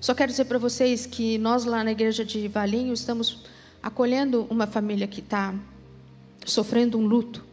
Só 0.00 0.14
quero 0.14 0.30
dizer 0.30 0.44
para 0.46 0.58
vocês 0.58 1.06
que 1.06 1.38
nós, 1.38 1.64
lá 1.64 1.82
na 1.82 1.92
igreja 1.92 2.24
de 2.24 2.46
Valinho, 2.48 2.92
estamos 2.92 3.44
acolhendo 3.82 4.46
uma 4.50 4.66
família 4.66 5.06
que 5.06 5.20
está 5.20 5.54
sofrendo 6.44 6.98
um 6.98 7.06
luto 7.06 7.44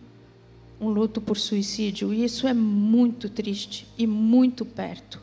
um 0.81 0.89
luto 0.89 1.21
por 1.21 1.37
suicídio. 1.37 2.11
E 2.11 2.25
isso 2.25 2.47
é 2.47 2.53
muito 2.53 3.29
triste 3.29 3.87
e 3.95 4.07
muito 4.07 4.65
perto. 4.65 5.21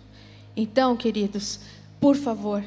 Então, 0.56 0.96
queridos, 0.96 1.58
por 2.00 2.14
favor, 2.14 2.64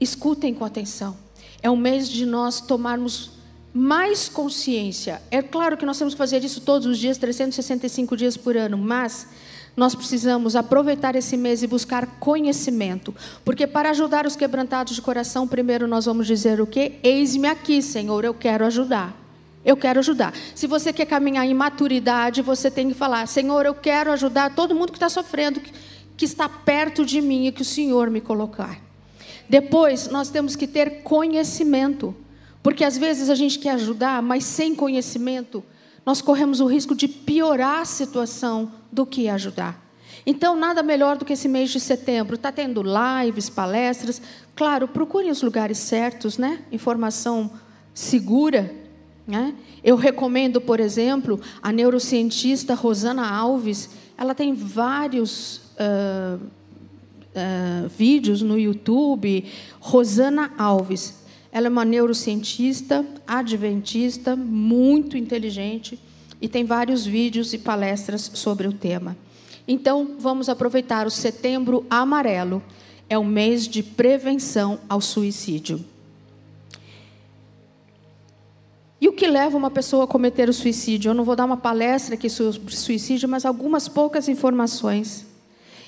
escutem 0.00 0.52
com 0.52 0.64
atenção. 0.64 1.16
É 1.62 1.70
um 1.70 1.76
mês 1.76 2.08
de 2.08 2.24
nós 2.24 2.60
tomarmos 2.60 3.30
mais 3.72 4.28
consciência. 4.28 5.22
É 5.30 5.42
claro 5.42 5.76
que 5.76 5.86
nós 5.86 5.98
temos 5.98 6.14
que 6.14 6.18
fazer 6.18 6.42
isso 6.42 6.60
todos 6.60 6.86
os 6.86 6.98
dias, 6.98 7.18
365 7.18 8.16
dias 8.16 8.36
por 8.36 8.56
ano, 8.56 8.76
mas 8.76 9.26
nós 9.76 9.94
precisamos 9.94 10.56
aproveitar 10.56 11.14
esse 11.14 11.36
mês 11.36 11.62
e 11.62 11.66
buscar 11.66 12.06
conhecimento, 12.18 13.14
porque 13.44 13.66
para 13.66 13.90
ajudar 13.90 14.26
os 14.26 14.34
quebrantados 14.34 14.94
de 14.94 15.02
coração, 15.02 15.46
primeiro 15.46 15.86
nós 15.86 16.06
vamos 16.06 16.26
dizer 16.26 16.60
o 16.60 16.66
quê? 16.66 16.98
Eis-me 17.02 17.46
aqui, 17.48 17.80
Senhor, 17.80 18.24
eu 18.24 18.34
quero 18.34 18.66
ajudar. 18.66 19.16
Eu 19.64 19.76
quero 19.76 19.98
ajudar. 19.98 20.32
Se 20.54 20.66
você 20.66 20.92
quer 20.92 21.04
caminhar 21.04 21.46
em 21.46 21.52
maturidade, 21.52 22.40
você 22.40 22.70
tem 22.70 22.88
que 22.88 22.94
falar: 22.94 23.28
Senhor, 23.28 23.66
eu 23.66 23.74
quero 23.74 24.10
ajudar 24.10 24.54
todo 24.54 24.74
mundo 24.74 24.90
que 24.90 24.96
está 24.96 25.10
sofrendo, 25.10 25.60
que 26.16 26.24
está 26.24 26.48
perto 26.48 27.04
de 27.04 27.20
mim 27.20 27.46
e 27.46 27.52
que 27.52 27.60
o 27.60 27.64
Senhor 27.64 28.08
me 28.08 28.22
colocar. 28.22 28.80
Depois, 29.50 30.08
nós 30.08 30.30
temos 30.30 30.54
que 30.54 30.64
ter 30.64 31.02
conhecimento, 31.02 32.14
porque 32.62 32.84
às 32.84 32.96
vezes 32.96 33.28
a 33.28 33.34
gente 33.34 33.58
quer 33.58 33.70
ajudar, 33.70 34.22
mas 34.22 34.44
sem 34.44 34.76
conhecimento, 34.76 35.64
nós 36.06 36.22
corremos 36.22 36.60
o 36.60 36.66
risco 36.66 36.94
de 36.94 37.08
piorar 37.08 37.80
a 37.80 37.84
situação 37.84 38.70
do 38.92 39.04
que 39.04 39.28
ajudar. 39.28 39.84
Então, 40.24 40.54
nada 40.56 40.84
melhor 40.84 41.16
do 41.16 41.24
que 41.24 41.32
esse 41.32 41.48
mês 41.48 41.70
de 41.70 41.80
setembro. 41.80 42.36
Está 42.36 42.52
tendo 42.52 42.80
lives, 42.80 43.50
palestras. 43.50 44.22
Claro, 44.54 44.86
procurem 44.86 45.32
os 45.32 45.42
lugares 45.42 45.78
certos, 45.78 46.38
né? 46.38 46.60
Informação 46.70 47.50
segura. 47.92 48.72
Né? 49.26 49.52
Eu 49.82 49.96
recomendo, 49.96 50.60
por 50.60 50.78
exemplo, 50.78 51.40
a 51.60 51.72
neurocientista 51.72 52.74
Rosana 52.74 53.28
Alves. 53.28 53.90
Ela 54.16 54.32
tem 54.32 54.54
vários. 54.54 55.56
Uh, 55.74 56.59
uh, 57.34 57.88
vídeos 57.88 58.42
no 58.42 58.58
YouTube, 58.58 59.44
Rosana 59.80 60.52
Alves. 60.58 61.20
Ela 61.52 61.66
é 61.66 61.70
uma 61.70 61.84
neurocientista, 61.84 63.04
adventista, 63.26 64.36
muito 64.36 65.16
inteligente 65.16 65.98
e 66.40 66.48
tem 66.48 66.64
vários 66.64 67.04
vídeos 67.04 67.52
e 67.52 67.58
palestras 67.58 68.30
sobre 68.34 68.66
o 68.66 68.72
tema. 68.72 69.16
Então, 69.66 70.16
vamos 70.18 70.48
aproveitar 70.48 71.06
o 71.06 71.10
Setembro 71.10 71.84
Amarelo, 71.90 72.62
é 73.08 73.18
o 73.18 73.24
mês 73.24 73.66
de 73.66 73.82
prevenção 73.82 74.80
ao 74.88 75.00
suicídio. 75.00 75.84
E 79.00 79.08
o 79.08 79.12
que 79.12 79.26
leva 79.26 79.56
uma 79.56 79.70
pessoa 79.70 80.04
a 80.04 80.06
cometer 80.06 80.48
o 80.48 80.52
suicídio? 80.52 81.10
Eu 81.10 81.14
não 81.14 81.24
vou 81.24 81.34
dar 81.34 81.46
uma 81.46 81.56
palestra 81.56 82.14
aqui 82.14 82.28
sobre 82.28 82.76
suicídio, 82.76 83.28
mas 83.28 83.46
algumas 83.46 83.88
poucas 83.88 84.28
informações. 84.28 85.29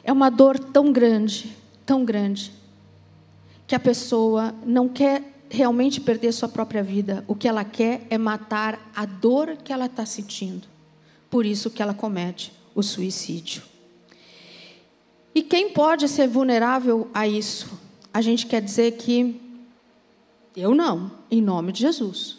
É 0.04 0.12
uma 0.12 0.30
dor 0.30 0.58
tão 0.58 0.92
grande, 0.92 1.56
tão 1.86 2.04
grande, 2.04 2.52
que 3.66 3.74
a 3.74 3.80
pessoa 3.80 4.54
não 4.64 4.88
quer 4.88 5.22
realmente 5.48 6.00
perder 6.00 6.32
sua 6.32 6.48
própria 6.48 6.82
vida. 6.82 7.24
O 7.28 7.34
que 7.34 7.46
ela 7.46 7.64
quer 7.64 8.06
é 8.08 8.16
matar 8.16 8.80
a 8.94 9.04
dor 9.04 9.56
que 9.62 9.72
ela 9.72 9.86
está 9.86 10.04
sentindo. 10.06 10.66
Por 11.30 11.46
isso 11.46 11.70
que 11.70 11.82
ela 11.82 11.94
comete 11.94 12.52
o 12.74 12.82
suicídio. 12.82 13.62
E 15.34 15.42
quem 15.42 15.70
pode 15.70 16.08
ser 16.08 16.28
vulnerável 16.28 17.08
a 17.14 17.26
isso? 17.26 17.78
A 18.12 18.20
gente 18.20 18.46
quer 18.46 18.60
dizer 18.60 18.92
que 18.92 19.40
eu 20.54 20.74
não, 20.74 21.10
em 21.30 21.40
nome 21.40 21.72
de 21.72 21.80
Jesus. 21.80 22.36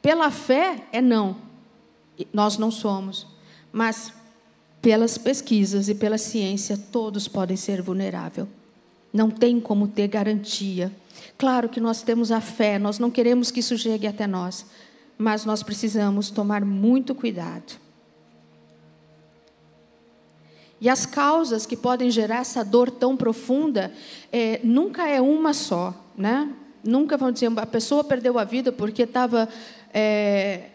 Pela 0.00 0.30
fé 0.30 0.88
é 0.92 1.00
não. 1.00 1.36
Nós 2.32 2.58
não 2.58 2.70
somos. 2.70 3.26
Mas 3.72 4.12
pelas 4.82 5.16
pesquisas 5.16 5.88
e 5.88 5.94
pela 5.94 6.18
ciência, 6.18 6.76
todos 6.76 7.28
podem 7.28 7.56
ser 7.56 7.80
vulneráveis. 7.80 8.48
Não 9.12 9.30
tem 9.30 9.60
como 9.60 9.86
ter 9.86 10.08
garantia. 10.08 10.90
Claro 11.38 11.68
que 11.68 11.80
nós 11.80 12.02
temos 12.02 12.32
a 12.32 12.40
fé, 12.40 12.80
nós 12.80 12.98
não 12.98 13.10
queremos 13.10 13.52
que 13.52 13.60
isso 13.60 13.78
chegue 13.78 14.08
até 14.08 14.26
nós, 14.26 14.66
mas 15.16 15.44
nós 15.44 15.62
precisamos 15.62 16.30
tomar 16.30 16.64
muito 16.64 17.14
cuidado. 17.14 17.80
E 20.80 20.88
as 20.88 21.06
causas 21.06 21.64
que 21.64 21.76
podem 21.76 22.10
gerar 22.10 22.40
essa 22.40 22.64
dor 22.64 22.90
tão 22.90 23.16
profunda 23.16 23.92
é, 24.32 24.60
nunca 24.64 25.08
é 25.08 25.20
uma 25.20 25.54
só, 25.54 25.94
né? 26.16 26.50
Nunca 26.82 27.16
vão 27.16 27.30
dizer 27.30 27.52
a 27.56 27.66
pessoa 27.66 28.02
perdeu 28.02 28.36
a 28.36 28.42
vida 28.42 28.72
porque 28.72 29.02
estava 29.02 29.48
é, 29.94 30.70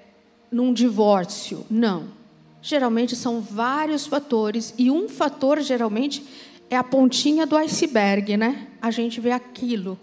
num 0.50 0.72
divórcio. 0.72 1.66
Não. 1.70 2.16
Geralmente 2.62 3.16
são 3.16 3.40
vários 3.42 4.06
fatores 4.06 4.74
e 4.78 4.90
um 4.90 5.08
fator 5.08 5.62
geralmente 5.62 6.26
é 6.70 6.76
a 6.76 6.84
pontinha 6.84 7.46
do 7.46 7.56
iceberg, 7.56 8.36
né? 8.36 8.68
A 8.82 8.92
gente 8.92 9.22
vê 9.22 9.32
aquilo, 9.32 9.98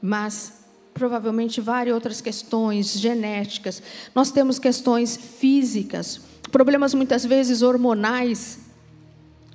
mas 0.00 0.64
provavelmente 0.94 1.60
várias 1.60 1.94
outras 1.94 2.20
questões 2.20 2.98
genéticas. 2.98 3.82
Nós 4.14 4.30
temos 4.30 4.58
questões 4.58 5.16
físicas, 5.16 6.20
problemas 6.50 6.94
muitas 6.94 7.24
vezes 7.24 7.62
hormonais. 7.62 8.60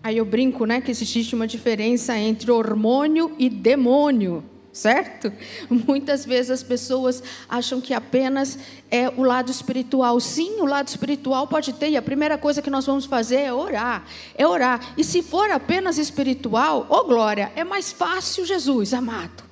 Aí 0.01 0.17
eu 0.17 0.25
brinco, 0.25 0.65
né, 0.65 0.81
que 0.81 0.91
existe 0.91 1.33
uma 1.33 1.48
diferença 1.48 2.17
entre 2.17 2.51
hormônio 2.51 3.33
e 3.39 3.50
demônio 3.50 4.43
certo? 4.74 5.32
Muitas 5.70 6.25
vezes 6.25 6.50
as 6.50 6.63
pessoas 6.63 7.22
acham 7.48 7.80
que 7.80 7.94
apenas 7.94 8.58
é 8.89 9.08
o 9.08 9.24
lado 9.24 9.51
espiritual. 9.51 10.20
Sim, 10.20 10.60
o 10.60 10.65
lado 10.65 10.88
espiritual 10.88 11.48
pode 11.48 11.72
ter, 11.74 11.89
e 11.89 11.98
a 11.98 12.01
primeira 12.01 12.38
coisa 12.38 12.62
que 12.62 12.72
nós 12.72 12.86
vamos 12.86 13.06
fazer 13.06 13.38
é 13.38 13.53
orar. 13.53 14.03
É 14.36 14.46
orar. 14.48 14.94
E 14.98 15.03
se 15.03 15.22
for 15.22 15.51
apenas 15.51 16.00
espiritual, 16.00 16.88
ô 16.89 16.96
oh 16.96 17.03
glória, 17.03 17.51
é 17.56 17.63
mais 17.63 17.92
fácil, 17.92 18.46
Jesus 18.46 18.94
amado. 18.94 19.44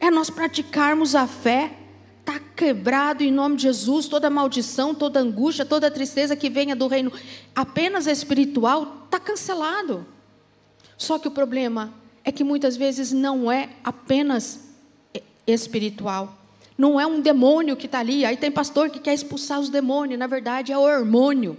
É 0.00 0.10
nós 0.10 0.30
praticarmos 0.30 1.14
a 1.14 1.26
fé. 1.26 1.74
Está 2.20 2.38
quebrado 2.56 3.24
em 3.24 3.32
nome 3.32 3.56
de 3.56 3.62
Jesus 3.62 4.06
toda 4.06 4.30
maldição, 4.30 4.94
toda 4.94 5.18
angústia, 5.18 5.66
toda 5.66 5.90
tristeza 5.90 6.36
que 6.36 6.48
venha 6.48 6.74
do 6.74 6.86
reino 6.86 7.12
apenas 7.54 8.06
espiritual, 8.06 9.02
está 9.04 9.18
cancelado. 9.18 10.06
Só 10.96 11.18
que 11.18 11.26
o 11.26 11.32
problema 11.32 11.92
é 12.24 12.30
que 12.30 12.44
muitas 12.44 12.76
vezes 12.76 13.12
não 13.12 13.50
é 13.50 13.70
apenas 13.82 14.60
espiritual. 15.46 16.38
Não 16.76 16.98
é 16.98 17.06
um 17.06 17.20
demônio 17.20 17.76
que 17.76 17.86
está 17.86 18.00
ali. 18.00 18.24
Aí 18.24 18.36
tem 18.36 18.50
pastor 18.50 18.90
que 18.90 18.98
quer 18.98 19.14
expulsar 19.14 19.60
os 19.60 19.68
demônios. 19.68 20.18
Na 20.18 20.26
verdade, 20.26 20.72
é 20.72 20.78
o 20.78 20.82
hormônio. 20.82 21.56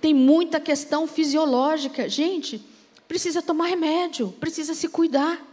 Tem 0.00 0.14
muita 0.14 0.60
questão 0.60 1.06
fisiológica. 1.06 2.08
Gente, 2.08 2.62
precisa 3.06 3.42
tomar 3.42 3.66
remédio, 3.66 4.34
precisa 4.40 4.74
se 4.74 4.88
cuidar. 4.88 5.46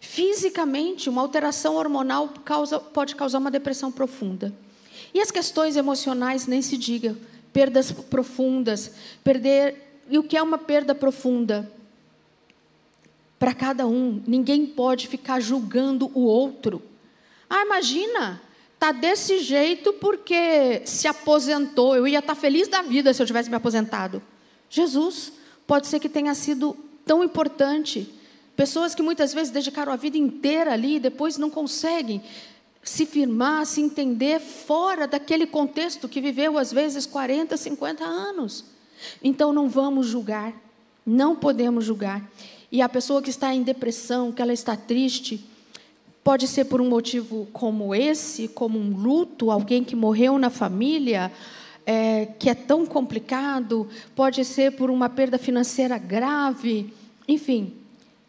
Fisicamente, 0.00 1.08
uma 1.08 1.22
alteração 1.22 1.76
hormonal 1.76 2.28
causa, 2.44 2.78
pode 2.78 3.16
causar 3.16 3.38
uma 3.38 3.50
depressão 3.50 3.90
profunda. 3.90 4.52
E 5.12 5.20
as 5.20 5.30
questões 5.30 5.76
emocionais, 5.76 6.46
nem 6.46 6.62
se 6.62 6.76
diga. 6.76 7.16
Perdas 7.52 7.90
profundas. 7.90 8.92
Perder. 9.24 10.02
E 10.08 10.18
o 10.18 10.22
que 10.22 10.36
é 10.36 10.42
uma 10.42 10.58
perda 10.58 10.94
profunda? 10.94 11.70
Para 13.38 13.54
cada 13.54 13.86
um. 13.86 14.22
Ninguém 14.26 14.66
pode 14.66 15.08
ficar 15.08 15.40
julgando 15.40 16.10
o 16.14 16.22
outro. 16.22 16.82
Ah, 17.48 17.62
imagina, 17.62 18.40
tá 18.78 18.92
desse 18.92 19.40
jeito 19.40 19.92
porque 19.94 20.82
se 20.84 21.06
aposentou. 21.06 21.96
Eu 21.96 22.06
ia 22.06 22.18
estar 22.18 22.34
tá 22.34 22.40
feliz 22.40 22.68
da 22.68 22.82
vida 22.82 23.12
se 23.12 23.22
eu 23.22 23.26
tivesse 23.26 23.50
me 23.50 23.56
aposentado. 23.56 24.22
Jesus 24.68 25.32
pode 25.66 25.86
ser 25.86 26.00
que 26.00 26.08
tenha 26.08 26.34
sido 26.34 26.76
tão 27.04 27.22
importante. 27.22 28.12
Pessoas 28.56 28.94
que 28.94 29.02
muitas 29.02 29.34
vezes 29.34 29.52
dedicaram 29.52 29.92
a 29.92 29.96
vida 29.96 30.16
inteira 30.16 30.72
ali 30.72 30.96
e 30.96 31.00
depois 31.00 31.36
não 31.36 31.50
conseguem 31.50 32.22
se 32.82 33.04
firmar, 33.04 33.66
se 33.66 33.80
entender 33.80 34.40
fora 34.40 35.06
daquele 35.06 35.46
contexto 35.46 36.08
que 36.08 36.20
viveu 36.20 36.56
às 36.56 36.72
vezes 36.72 37.04
40, 37.04 37.56
50 37.56 38.04
anos. 38.04 38.64
Então 39.22 39.52
não 39.52 39.68
vamos 39.68 40.06
julgar, 40.06 40.54
não 41.04 41.36
podemos 41.36 41.84
julgar. 41.84 42.22
E 42.70 42.82
a 42.82 42.88
pessoa 42.88 43.22
que 43.22 43.30
está 43.30 43.54
em 43.54 43.62
depressão, 43.62 44.32
que 44.32 44.42
ela 44.42 44.52
está 44.52 44.76
triste, 44.76 45.44
pode 46.24 46.48
ser 46.48 46.64
por 46.64 46.80
um 46.80 46.88
motivo 46.88 47.46
como 47.52 47.94
esse, 47.94 48.48
como 48.48 48.78
um 48.78 48.96
luto, 48.96 49.50
alguém 49.50 49.84
que 49.84 49.94
morreu 49.94 50.38
na 50.38 50.50
família, 50.50 51.30
é, 51.86 52.26
que 52.38 52.50
é 52.50 52.54
tão 52.54 52.84
complicado, 52.84 53.88
pode 54.14 54.44
ser 54.44 54.72
por 54.72 54.90
uma 54.90 55.08
perda 55.08 55.38
financeira 55.38 55.96
grave, 55.96 56.92
enfim, 57.28 57.72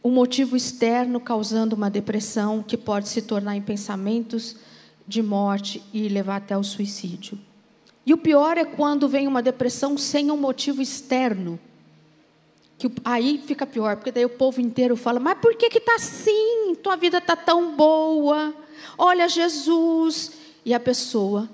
um 0.04 0.12
motivo 0.12 0.56
externo 0.56 1.19
causando 1.19 1.76
uma 1.76 1.89
depressão 1.89 2.62
que 2.62 2.78
pode 2.78 3.10
se 3.10 3.23
tornar 3.23 3.56
em 3.56 3.62
pensamentos 3.62 4.56
de 5.08 5.23
morte 5.23 5.82
e 5.91 6.08
levar 6.08 6.36
até 6.36 6.56
o 6.56 6.63
suicídio. 6.63 7.38
E 8.06 8.13
o 8.13 8.17
pior 8.17 8.58
é 8.58 8.63
quando 8.63 9.10
vem 9.10 9.28
uma 9.28 9.41
depressão 9.41 9.97
sem 9.97 10.30
um 10.30 10.38
motivo 10.38 10.82
externo 10.82 11.60
que 12.78 12.92
aí 13.04 13.42
fica 13.46 13.66
pior, 13.66 13.96
porque 13.96 14.12
daí 14.12 14.26
o 14.26 14.30
povo 14.30 14.62
inteiro 14.62 14.96
fala: 14.96 15.20
Mas 15.20 15.40
por 15.40 15.56
que 15.56 15.66
está 15.66 15.96
assim? 15.96 16.76
Tua 16.82 16.96
vida 16.96 17.18
está 17.18 17.36
tão 17.36 17.76
boa. 17.76 18.54
Olha 18.98 19.28
Jesus. 19.28 20.34
E 20.63 20.74
a 20.74 20.80
pessoa 20.80 21.50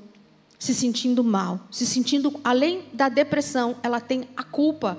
se 0.59 0.73
sentindo 0.73 1.23
mal, 1.23 1.59
se 1.69 1.85
sentindo, 1.85 2.39
além 2.43 2.83
da 2.93 3.09
depressão, 3.09 3.75
ela 3.83 3.99
tem 3.99 4.27
a 4.35 4.43
culpa, 4.43 4.97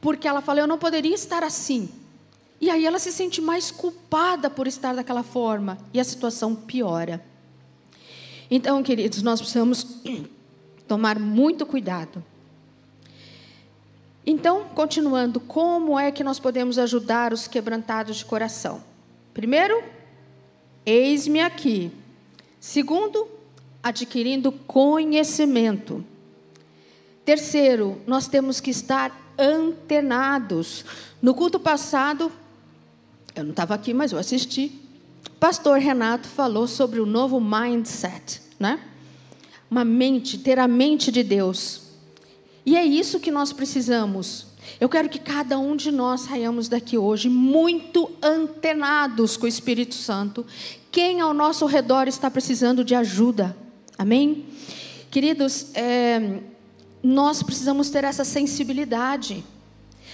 porque 0.00 0.26
ela 0.26 0.40
fala: 0.40 0.60
Eu 0.60 0.66
não 0.66 0.78
poderia 0.78 1.14
estar 1.14 1.42
assim. 1.42 1.88
E 2.60 2.70
aí 2.70 2.86
ela 2.86 2.98
se 2.98 3.12
sente 3.12 3.40
mais 3.40 3.70
culpada 3.70 4.48
por 4.48 4.66
estar 4.66 4.94
daquela 4.94 5.22
forma, 5.22 5.78
e 5.92 6.00
a 6.00 6.04
situação 6.04 6.54
piora. 6.54 7.24
Então, 8.50 8.82
queridos, 8.82 9.22
nós 9.22 9.38
precisamos 9.38 9.98
tomar 10.88 11.18
muito 11.18 11.66
cuidado 11.66 12.24
então, 14.30 14.64
continuando, 14.74 15.40
como 15.40 15.98
é 15.98 16.12
que 16.12 16.22
nós 16.22 16.38
podemos 16.38 16.78
ajudar 16.78 17.32
os 17.32 17.48
quebrantados 17.48 18.18
de 18.18 18.26
coração? 18.26 18.84
Primeiro, 19.32 19.82
eis-me 20.84 21.40
aqui. 21.40 21.90
Segundo, 22.60 23.26
adquirindo 23.82 24.52
conhecimento. 24.52 26.04
Terceiro, 27.24 28.02
nós 28.06 28.28
temos 28.28 28.60
que 28.60 28.68
estar 28.68 29.18
antenados. 29.38 30.84
No 31.22 31.32
culto 31.32 31.58
passado, 31.58 32.30
eu 33.34 33.44
não 33.44 33.52
estava 33.52 33.74
aqui, 33.74 33.94
mas 33.94 34.12
eu 34.12 34.18
assisti. 34.18 34.78
Pastor 35.40 35.78
Renato 35.78 36.28
falou 36.28 36.66
sobre 36.68 37.00
o 37.00 37.06
novo 37.06 37.40
mindset, 37.40 38.42
né? 38.60 38.78
Uma 39.70 39.86
mente, 39.86 40.36
ter 40.36 40.58
a 40.58 40.68
mente 40.68 41.10
de 41.10 41.22
Deus. 41.22 41.87
E 42.68 42.76
é 42.76 42.84
isso 42.84 43.18
que 43.18 43.30
nós 43.30 43.50
precisamos. 43.50 44.44
Eu 44.78 44.90
quero 44.90 45.08
que 45.08 45.18
cada 45.18 45.58
um 45.58 45.74
de 45.74 45.90
nós 45.90 46.20
saiamos 46.20 46.68
daqui 46.68 46.98
hoje 46.98 47.26
muito 47.26 48.10
antenados 48.22 49.38
com 49.38 49.46
o 49.46 49.48
Espírito 49.48 49.94
Santo. 49.94 50.44
Quem 50.92 51.22
ao 51.22 51.32
nosso 51.32 51.64
redor 51.64 52.06
está 52.06 52.30
precisando 52.30 52.84
de 52.84 52.94
ajuda? 52.94 53.56
Amém? 53.96 54.44
Queridos, 55.10 55.68
é, 55.72 56.40
nós 57.02 57.42
precisamos 57.42 57.88
ter 57.88 58.04
essa 58.04 58.22
sensibilidade. 58.22 59.42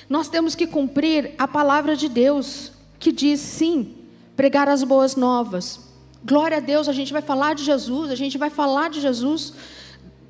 Nós 0.08 0.28
temos 0.28 0.54
que 0.54 0.68
cumprir 0.68 1.34
a 1.36 1.48
palavra 1.48 1.96
de 1.96 2.08
Deus, 2.08 2.70
que 3.00 3.10
diz 3.10 3.40
sim, 3.40 3.96
pregar 4.36 4.68
as 4.68 4.84
boas 4.84 5.16
novas. 5.16 5.80
Glória 6.24 6.58
a 6.58 6.60
Deus, 6.60 6.88
a 6.88 6.92
gente 6.92 7.12
vai 7.12 7.20
falar 7.20 7.56
de 7.56 7.64
Jesus, 7.64 8.12
a 8.12 8.14
gente 8.14 8.38
vai 8.38 8.48
falar 8.48 8.90
de 8.90 9.00
Jesus, 9.00 9.54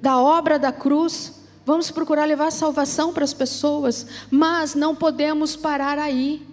da 0.00 0.18
obra 0.18 0.58
da 0.58 0.72
cruz. 0.72 1.43
Vamos 1.66 1.90
procurar 1.90 2.26
levar 2.26 2.50
salvação 2.50 3.12
para 3.12 3.24
as 3.24 3.32
pessoas, 3.32 4.06
mas 4.30 4.74
não 4.74 4.94
podemos 4.94 5.56
parar 5.56 5.98
aí. 5.98 6.46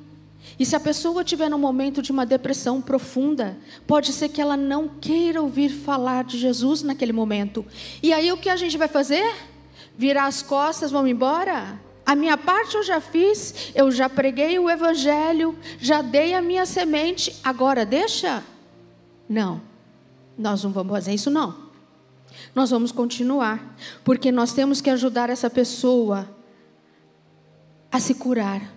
E 0.57 0.65
se 0.65 0.75
a 0.75 0.79
pessoa 0.79 1.21
estiver 1.21 1.49
num 1.49 1.57
momento 1.57 2.01
de 2.01 2.11
uma 2.11 2.25
depressão 2.25 2.81
profunda, 2.81 3.57
pode 3.85 4.13
ser 4.13 4.29
que 4.29 4.41
ela 4.41 4.55
não 4.55 4.87
queira 4.87 5.41
ouvir 5.41 5.69
falar 5.69 6.23
de 6.23 6.37
Jesus 6.37 6.81
naquele 6.81 7.11
momento. 7.11 7.65
E 8.01 8.13
aí 8.13 8.31
o 8.31 8.37
que 8.37 8.49
a 8.49 8.55
gente 8.55 8.77
vai 8.77 8.87
fazer? 8.87 9.35
Virar 9.97 10.25
as 10.25 10.41
costas, 10.41 10.91
vamos 10.91 11.11
embora? 11.11 11.79
A 12.05 12.15
minha 12.15 12.37
parte 12.37 12.75
eu 12.75 12.83
já 12.83 12.99
fiz, 12.99 13.71
eu 13.75 13.91
já 13.91 14.09
preguei 14.09 14.57
o 14.59 14.69
evangelho, 14.69 15.57
já 15.79 16.01
dei 16.01 16.33
a 16.33 16.41
minha 16.41 16.65
semente, 16.65 17.35
agora 17.43 17.85
deixa? 17.85 18.43
Não, 19.27 19.61
nós 20.37 20.63
não 20.63 20.71
vamos 20.71 20.91
fazer 20.91 21.13
isso 21.13 21.29
não. 21.29 21.70
Nós 22.55 22.69
vamos 22.69 22.91
continuar, 22.91 23.75
porque 24.03 24.31
nós 24.31 24.53
temos 24.53 24.81
que 24.81 24.89
ajudar 24.89 25.29
essa 25.29 25.49
pessoa 25.49 26.29
a 27.91 27.99
se 27.99 28.15
curar. 28.15 28.73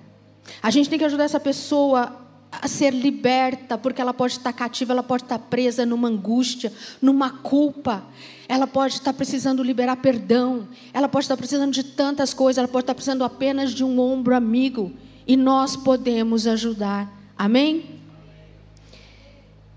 A 0.62 0.71
gente 0.71 0.90
tem 0.90 0.99
que 0.99 1.05
ajudar 1.05 1.25
essa 1.25 1.40
pessoa 1.40 2.21
a 2.51 2.69
ser 2.69 2.93
liberta, 2.93 3.77
porque 3.77 4.01
ela 4.01 4.14
pode 4.14 4.35
estar 4.35 4.53
cativa, 4.53 4.93
ela 4.93 5.03
pode 5.03 5.25
estar 5.25 5.38
presa 5.38 5.85
numa 5.85 6.09
angústia, 6.09 6.73
numa 7.01 7.31
culpa. 7.31 8.05
Ela 8.49 8.67
pode 8.67 8.95
estar 8.95 9.12
precisando 9.12 9.62
liberar 9.62 9.97
perdão. 9.97 10.69
Ela 10.93 11.09
pode 11.09 11.25
estar 11.25 11.37
precisando 11.37 11.73
de 11.73 11.83
tantas 11.83 12.35
coisas. 12.35 12.59
Ela 12.59 12.69
pode 12.69 12.85
estar 12.85 12.95
precisando 12.95 13.25
apenas 13.25 13.73
de 13.73 13.83
um 13.83 13.99
ombro 13.99 14.35
amigo. 14.37 14.93
E 15.27 15.37
nós 15.37 15.77
podemos 15.77 16.47
ajudar. 16.47 17.11
Amém? 17.37 18.01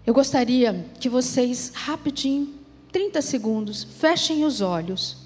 Eu 0.06 0.14
gostaria 0.14 0.86
que 1.00 1.10
vocês, 1.10 1.72
rapidinho, 1.74 2.57
30 2.98 3.22
segundos, 3.22 3.84
fechem 3.84 4.44
os 4.44 4.60
olhos. 4.60 5.18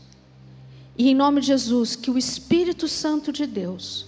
E 0.98 1.10
em 1.10 1.16
nome 1.16 1.40
de 1.40 1.48
Jesus, 1.48 1.96
que 1.96 2.12
o 2.12 2.18
Espírito 2.18 2.86
Santo 2.86 3.32
de 3.32 3.46
Deus 3.48 4.08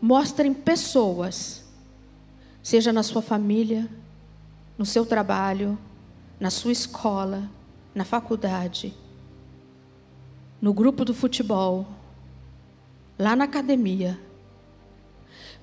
mostrem 0.00 0.54
pessoas, 0.54 1.62
seja 2.62 2.90
na 2.90 3.02
sua 3.02 3.20
família, 3.20 3.86
no 4.78 4.86
seu 4.86 5.04
trabalho, 5.04 5.78
na 6.40 6.48
sua 6.48 6.72
escola, 6.72 7.50
na 7.94 8.02
faculdade, 8.02 8.94
no 10.58 10.72
grupo 10.72 11.04
do 11.04 11.12
futebol, 11.12 11.86
lá 13.18 13.36
na 13.36 13.44
academia, 13.44 14.18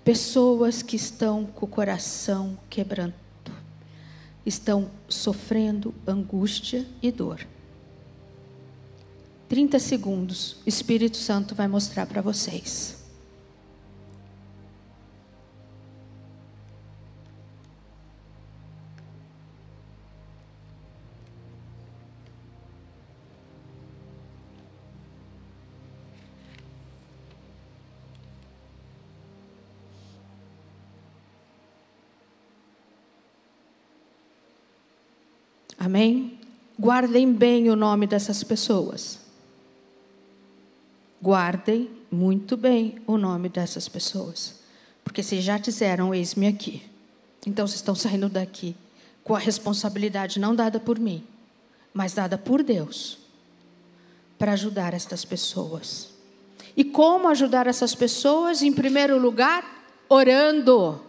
pessoas 0.03 0.83
que 0.83 0.95
estão 0.95 1.47
com 1.47 1.65
o 1.65 1.69
coração 1.69 2.59
quebrando, 2.69 3.15
estão 4.49 4.89
sofrendo 5.07 5.93
angústia 6.05 6.85
e 7.01 7.11
dor. 7.11 7.47
30 9.47 9.79
segundos, 9.79 10.57
o 10.65 10.69
Espírito 10.69 11.17
Santo 11.17 11.55
vai 11.55 11.67
mostrar 11.67 12.05
para 12.05 12.21
vocês. 12.21 12.98
Amém? 35.79 36.37
Guardem 36.77 37.31
bem 37.31 37.69
o 37.69 37.75
nome 37.75 38.05
dessas 38.05 38.43
pessoas. 38.43 39.19
Guardem 41.21 41.89
muito 42.11 42.57
bem 42.57 43.01
o 43.07 43.17
nome 43.17 43.47
dessas 43.47 43.87
pessoas. 43.87 44.59
Porque 45.05 45.23
vocês 45.23 45.43
já 45.43 45.57
disseram, 45.57 46.13
eis-me 46.13 46.47
aqui. 46.47 46.83
Então 47.47 47.65
vocês 47.65 47.79
estão 47.79 47.95
saindo 47.95 48.27
daqui 48.27 48.75
com 49.23 49.35
a 49.35 49.39
responsabilidade 49.39 50.39
não 50.39 50.55
dada 50.55 50.79
por 50.79 50.99
mim, 50.99 51.23
mas 51.93 52.13
dada 52.13 52.37
por 52.37 52.63
Deus, 52.63 53.19
para 54.37 54.53
ajudar 54.53 54.93
estas 54.93 55.23
pessoas. 55.23 56.09
E 56.75 56.83
como 56.83 57.27
ajudar 57.27 57.67
essas 57.67 57.93
pessoas? 57.93 58.61
Em 58.61 58.73
primeiro 58.73 59.19
lugar, 59.19 59.63
orando, 60.09 60.99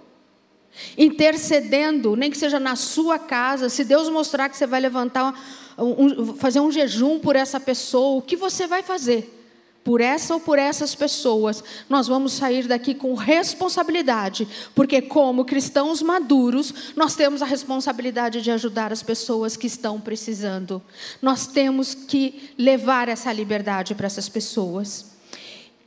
intercedendo, 0.96 2.16
nem 2.16 2.30
que 2.30 2.38
seja 2.38 2.60
na 2.60 2.76
sua 2.76 3.18
casa. 3.18 3.68
Se 3.68 3.84
Deus 3.84 4.08
mostrar 4.08 4.48
que 4.48 4.56
você 4.56 4.66
vai 4.66 4.80
levantar, 4.80 5.34
um, 5.78 6.34
fazer 6.36 6.60
um 6.60 6.70
jejum 6.70 7.18
por 7.18 7.36
essa 7.36 7.60
pessoa, 7.60 8.18
o 8.18 8.22
que 8.22 8.36
você 8.36 8.66
vai 8.66 8.82
fazer? 8.82 9.36
por 9.82 10.00
essa 10.00 10.34
ou 10.34 10.40
por 10.40 10.58
essas 10.58 10.94
pessoas, 10.94 11.64
nós 11.88 12.06
vamos 12.06 12.34
sair 12.34 12.66
daqui 12.66 12.94
com 12.94 13.14
responsabilidade, 13.14 14.46
porque, 14.74 15.00
como 15.00 15.44
cristãos 15.44 16.02
maduros, 16.02 16.92
nós 16.94 17.16
temos 17.16 17.40
a 17.42 17.46
responsabilidade 17.46 18.42
de 18.42 18.50
ajudar 18.50 18.92
as 18.92 19.02
pessoas 19.02 19.56
que 19.56 19.66
estão 19.66 20.00
precisando. 20.00 20.82
Nós 21.22 21.46
temos 21.46 21.94
que 21.94 22.52
levar 22.58 23.08
essa 23.08 23.32
liberdade 23.32 23.94
para 23.94 24.06
essas 24.06 24.28
pessoas. 24.28 25.12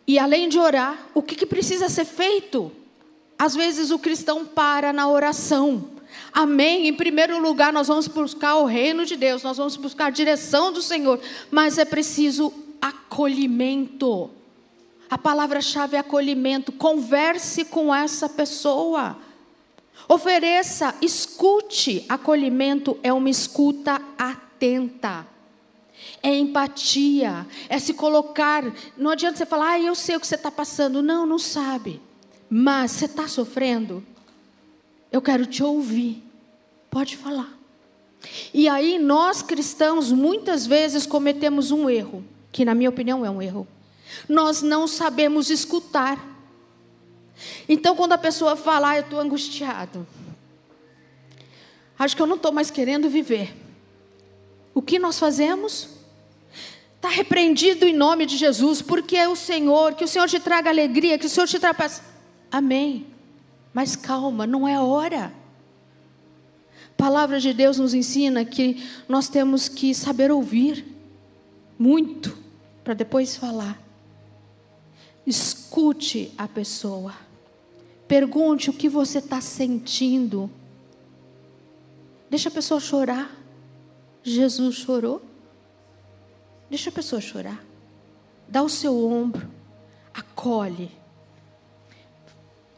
E 0.08 0.18
além 0.18 0.50
de 0.50 0.60
orar, 0.60 1.10
o 1.14 1.22
que, 1.22 1.36
que 1.36 1.46
precisa 1.46 1.88
ser 1.88 2.06
feito? 2.06 2.72
Às 3.38 3.56
vezes 3.56 3.92
o 3.92 4.00
cristão 4.00 4.46
para 4.46 4.94
na 4.94 5.08
oração. 5.08 5.90
Amém. 6.32 6.88
Em 6.88 6.94
primeiro 6.94 7.40
lugar, 7.40 7.72
nós 7.74 7.88
vamos 7.88 8.08
buscar 8.08 8.56
o 8.56 8.66
reino 8.66 9.06
de 9.06 9.16
Deus, 9.16 9.44
nós 9.44 9.58
vamos 9.58 9.76
buscar 9.76 10.08
a 10.08 10.10
direção 10.10 10.72
do 10.72 10.82
Senhor, 10.82 11.20
mas 11.52 11.78
é 11.78 11.86
preciso 11.86 12.54
acolhimento. 12.82 14.30
A 15.10 15.18
palavra-chave 15.18 15.96
é 15.96 16.00
acolhimento. 16.00 16.72
Converse 16.72 17.66
com 17.66 17.94
essa 17.94 18.28
pessoa. 18.28 19.18
Ofereça, 20.08 20.96
escute. 21.02 22.04
Acolhimento 22.10 22.98
é 23.04 23.14
uma 23.14 23.30
escuta 23.30 24.02
atenta. 24.18 25.28
É 26.22 26.36
empatia, 26.36 27.46
é 27.70 27.80
se 27.80 27.94
colocar. 27.94 28.64
Não 28.98 29.12
adianta 29.12 29.38
você 29.38 29.46
falar, 29.46 29.74
ah, 29.74 29.80
eu 29.80 29.94
sei 29.94 30.16
o 30.16 30.20
que 30.20 30.26
você 30.28 30.36
está 30.36 30.50
passando. 30.50 31.02
Não, 31.04 31.26
não 31.26 31.38
sabe. 31.38 32.02
Mas 32.56 32.92
você 32.92 33.06
está 33.06 33.28
sofrendo? 33.28 34.06
Eu 35.12 35.24
quero 35.24 35.44
te 35.44 35.64
ouvir. 35.64 36.22
Pode 36.88 37.18
falar. 37.18 37.52
E 38.54 38.70
aí, 38.70 39.00
nós 39.00 39.42
cristãos, 39.42 40.12
muitas 40.12 40.68
vezes 40.68 41.08
cometemos 41.08 41.72
um 41.72 41.90
erro 41.90 42.24
que 42.52 42.64
na 42.64 42.76
minha 42.76 42.92
opinião 42.92 43.26
é 43.26 43.30
um 43.32 43.42
erro. 43.42 43.68
Nós 44.30 44.62
não 44.62 44.88
sabemos 44.88 45.50
escutar. 45.50 46.24
Então, 47.68 47.96
quando 47.96 48.14
a 48.14 48.20
pessoa 48.20 48.56
fala, 48.56 48.92
ah, 48.92 48.98
eu 48.98 49.02
estou 49.02 49.20
angustiado, 49.20 50.06
acho 51.98 52.16
que 52.16 52.22
eu 52.22 52.28
não 52.28 52.36
estou 52.36 52.52
mais 52.52 52.70
querendo 52.70 53.10
viver. 53.10 53.52
O 54.76 54.82
que 54.84 55.00
nós 55.00 55.18
fazemos? 55.18 55.90
Está 56.98 57.10
repreendido 57.10 57.84
em 57.84 57.96
nome 57.96 58.28
de 58.28 58.38
Jesus, 58.38 58.80
porque 58.80 59.18
é 59.18 59.28
o 59.28 59.36
Senhor, 59.36 59.96
que 59.96 60.04
o 60.04 60.08
Senhor 60.08 60.30
te 60.30 60.40
traga 60.40 60.70
alegria, 60.70 61.18
que 61.18 61.26
o 61.26 61.30
Senhor 61.30 61.48
te 61.48 61.58
traga 61.58 61.74
paz. 61.74 62.13
Amém. 62.54 63.08
Mas 63.74 63.96
calma, 63.96 64.46
não 64.46 64.68
é 64.68 64.80
hora. 64.80 65.34
A 66.92 66.96
palavra 66.96 67.40
de 67.40 67.52
Deus 67.52 67.80
nos 67.80 67.96
ensina 67.96 68.46
que 68.46 68.88
nós 69.10 69.28
temos 69.28 69.68
que 69.68 69.96
saber 69.96 70.32
ouvir 70.32 70.86
muito 71.80 72.38
para 72.84 72.94
depois 72.94 73.36
falar. 73.36 73.82
Escute 75.26 76.32
a 76.38 76.48
pessoa. 76.48 77.16
Pergunte 78.08 78.70
o 78.70 78.74
que 78.74 78.88
você 78.88 79.18
está 79.18 79.42
sentindo. 79.42 80.48
Deixa 82.30 82.50
a 82.50 82.52
pessoa 82.52 82.80
chorar. 82.80 83.36
Jesus 84.22 84.76
chorou. 84.76 85.24
Deixa 86.70 86.92
a 86.92 86.94
pessoa 86.94 87.20
chorar. 87.20 87.66
Dá 88.48 88.62
o 88.62 88.70
seu 88.70 88.96
ombro. 88.96 89.50
Acolhe. 90.14 91.03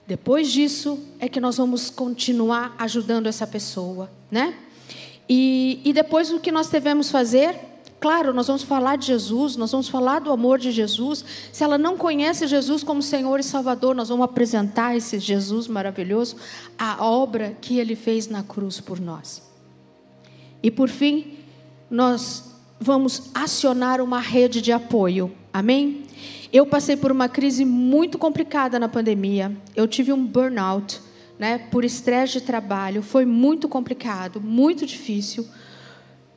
Depois 0.07 0.51
disso 0.51 0.99
é 1.19 1.27
que 1.27 1.39
nós 1.39 1.57
vamos 1.57 1.89
continuar 1.89 2.75
ajudando 2.77 3.27
essa 3.27 3.47
pessoa, 3.47 4.09
né? 4.29 4.53
E, 5.27 5.81
e 5.83 5.91
depois 5.93 6.31
o 6.31 6.39
que 6.39 6.51
nós 6.51 6.67
devemos 6.67 7.09
fazer? 7.09 7.55
Claro, 7.99 8.33
nós 8.33 8.45
vamos 8.45 8.61
falar 8.61 8.97
de 8.97 9.07
Jesus, 9.07 9.55
nós 9.55 9.71
vamos 9.71 9.87
falar 9.87 10.19
do 10.19 10.31
amor 10.31 10.59
de 10.59 10.71
Jesus. 10.71 11.25
Se 11.51 11.63
ela 11.63 11.77
não 11.77 11.97
conhece 11.97 12.45
Jesus 12.45 12.83
como 12.83 13.01
Senhor 13.01 13.39
e 13.39 13.43
Salvador, 13.43 13.95
nós 13.95 14.09
vamos 14.09 14.25
apresentar 14.25 14.95
esse 14.95 15.17
Jesus 15.17 15.67
maravilhoso, 15.67 16.35
a 16.77 17.03
obra 17.03 17.57
que 17.59 17.79
ele 17.79 17.95
fez 17.95 18.27
na 18.27 18.43
cruz 18.43 18.79
por 18.79 18.99
nós. 18.99 19.41
E 20.61 20.69
por 20.69 20.87
fim, 20.87 21.39
nós 21.89 22.43
vamos 22.79 23.31
acionar 23.33 23.99
uma 24.01 24.19
rede 24.19 24.61
de 24.61 24.71
apoio. 24.71 25.31
Amém? 25.55 26.03
Eu 26.51 26.65
passei 26.65 26.97
por 26.97 27.13
uma 27.13 27.29
crise 27.29 27.63
muito 27.63 28.17
complicada 28.17 28.77
na 28.77 28.89
pandemia. 28.89 29.55
Eu 29.73 29.87
tive 29.87 30.11
um 30.11 30.25
burnout, 30.25 30.99
né, 31.39 31.59
por 31.71 31.85
estresse 31.85 32.33
de 32.33 32.41
trabalho. 32.41 33.01
Foi 33.01 33.23
muito 33.23 33.69
complicado, 33.69 34.41
muito 34.41 34.85
difícil. 34.85 35.47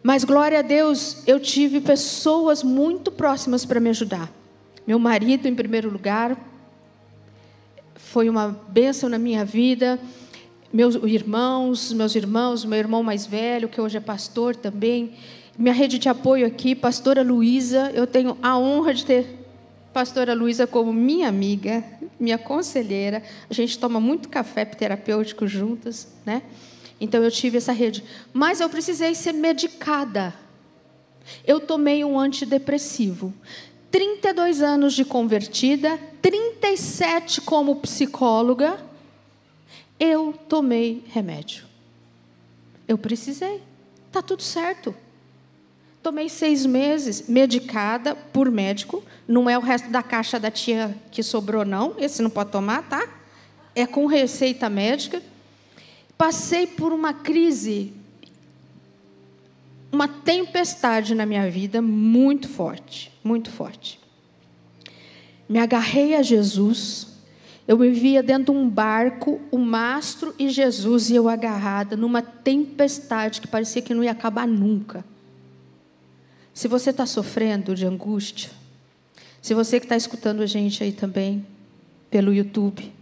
Mas 0.04 0.22
glória 0.22 0.61
a 0.61 0.62
Deus, 0.62 1.24
eu 1.26 1.40
tive 1.40 1.81
pessoas 1.81 2.62
muito 2.62 3.11
próximas 3.11 3.64
para 3.64 3.81
me 3.81 3.90
ajudar. 3.90 4.31
Meu 4.87 5.00
marido, 5.00 5.48
em 5.48 5.54
primeiro 5.57 5.90
lugar, 5.90 6.38
foi 7.96 8.28
uma 8.28 8.57
bênção 8.68 9.09
na 9.09 9.18
minha 9.18 9.44
vida. 9.44 9.98
Meus 10.72 10.94
irmãos, 10.94 11.92
meus 11.92 12.14
irmãos, 12.14 12.64
meu 12.64 12.78
irmão 12.78 13.02
mais 13.02 13.26
velho, 13.26 13.68
que 13.68 13.81
hoje 13.81 13.96
é 13.96 14.00
pastor 14.00 14.54
também. 14.54 15.16
Minha 15.59 15.75
rede 15.75 15.99
de 15.99 16.09
apoio 16.09 16.47
aqui, 16.47 16.73
pastora 16.73 17.21
Luísa. 17.21 17.90
Eu 17.92 18.07
tenho 18.07 18.38
a 18.40 18.57
honra 18.57 18.94
de 18.94 19.05
ter 19.05 19.44
pastora 19.92 20.33
Luísa 20.33 20.68
como 20.68 20.92
minha 20.92 21.29
amiga, 21.29 21.83
minha 22.21 22.38
conselheira. 22.38 23.25
A 23.51 23.53
gente 23.53 23.77
toma 23.77 23.99
muito 23.99 24.29
café 24.29 24.64
terapêutico 24.64 25.49
juntas, 25.49 26.07
né? 26.25 26.42
Então 27.01 27.25
eu 27.25 27.31
tive 27.33 27.59
essa 27.59 27.73
rede. 27.73 28.05
Mas 28.33 28.61
eu 28.61 28.71
precisei 28.71 29.16
ser 29.16 29.33
medicada. 29.33 30.33
Eu 31.44 31.59
tomei 31.59 32.05
um 32.05 32.16
antidepressivo. 32.21 33.35
32 33.90 34.62
anos 34.62 34.94
de 34.94 35.05
convertida, 35.05 35.99
37 36.23 37.40
como 37.40 37.75
psicóloga, 37.75 38.79
eu 39.99 40.33
tomei 40.49 41.03
remédio. 41.09 41.64
Eu 42.87 42.97
precisei. 42.97 43.61
Tá 44.12 44.23
tudo 44.23 44.44
certo. 44.44 44.94
Tomei 46.09 46.31
seis 46.31 46.64
meses, 46.64 47.29
medicada 47.29 48.14
por 48.14 48.51
médico. 48.51 49.05
Não 49.29 49.47
é 49.47 49.59
o 49.59 49.61
resto 49.61 49.90
da 49.90 50.03
caixa 50.03 50.40
da 50.40 50.51
tia 50.51 50.97
que 51.11 51.23
sobrou, 51.23 51.66
não. 51.66 51.97
Esse 51.99 52.23
não 52.23 52.31
pode 52.31 52.51
tomar, 52.51 52.88
tá? 52.88 53.07
É 53.75 53.87
com 53.87 54.07
receita 54.07 54.71
médica 54.71 55.23
passei 56.16 56.66
por 56.66 56.94
uma 56.94 57.12
crise, 57.12 57.92
uma 59.92 60.09
tempestade 60.09 61.14
na 61.14 61.27
minha 61.27 61.51
vida 61.51 61.83
muito 61.83 62.49
forte, 62.49 63.12
muito 63.23 63.51
forte. 63.51 64.01
Me 65.47 65.59
agarrei 65.59 66.14
a 66.14 66.23
Jesus 66.23 67.07
Eu 67.66 67.77
me 67.77 67.90
via 67.90 68.23
dentro 68.23 68.55
de 68.55 68.59
um 68.59 68.66
barco, 68.66 69.42
o 69.51 69.59
mastro 69.59 70.35
e 70.38 70.49
Jesus 70.49 71.11
e 71.11 71.16
eu 71.16 71.29
agarrada 71.29 71.99
numa 71.99 72.23
tempestade 72.23 73.42
que 73.42 73.47
parecia 73.47 73.83
que 73.83 73.92
não 73.92 74.03
ia 74.03 74.12
acabar 74.12 74.49
nunca. 74.49 75.05
Se 76.59 76.66
você 76.66 76.90
está 76.90 77.07
sofrendo 77.07 77.73
de 77.73 77.87
angústia, 77.87 78.51
se 79.40 79.55
você 79.55 79.79
que 79.79 79.87
está 79.87 79.97
escutando 79.97 80.42
a 80.42 80.47
gente 80.47 80.83
aí 80.83 80.90
também, 80.90 81.47
pelo 82.11 82.35
YouTube, 82.35 82.92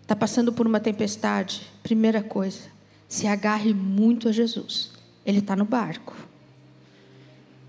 está 0.00 0.14
passando 0.14 0.52
por 0.52 0.68
uma 0.68 0.78
tempestade, 0.78 1.62
primeira 1.82 2.22
coisa, 2.22 2.60
se 3.08 3.26
agarre 3.26 3.74
muito 3.74 4.28
a 4.28 4.32
Jesus. 4.32 4.92
Ele 5.26 5.40
está 5.40 5.56
no 5.56 5.64
barco. 5.64 6.14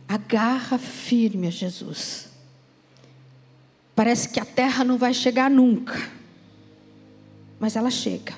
Agarra 0.07 0.77
firme 0.77 1.47
a 1.47 1.49
Jesus. 1.49 2.29
Parece 3.95 4.29
que 4.29 4.39
a 4.39 4.45
terra 4.45 4.83
não 4.83 4.99
vai 4.99 5.15
chegar 5.15 5.49
nunca, 5.49 5.99
mas 7.59 7.75
ela 7.75 7.89
chega. 7.89 8.35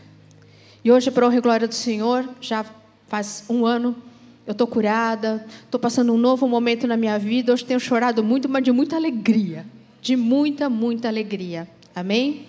E 0.82 0.90
hoje, 0.94 1.12
para 1.12 1.28
honra 1.28 1.36
e 1.36 1.42
glória 1.42 1.68
do 1.68 1.76
Senhor, 1.76 2.26
já 2.40 2.66
faz 3.10 3.44
um 3.50 3.66
ano, 3.66 4.02
eu 4.48 4.52
estou 4.52 4.68
curada, 4.68 5.46
estou 5.64 5.80
passando 5.80 6.14
um 6.14 6.18
novo 6.18 6.48
momento 6.48 6.86
na 6.86 6.96
minha 6.96 7.18
vida. 7.18 7.52
Hoje 7.52 7.66
tenho 7.66 7.80
chorado 7.80 8.24
muito, 8.24 8.48
mas 8.48 8.64
de 8.64 8.72
muita 8.72 8.96
alegria. 8.96 9.66
De 10.02 10.16
muita, 10.16 10.70
muita 10.70 11.08
alegria. 11.08 11.68
Amém? 11.96 12.46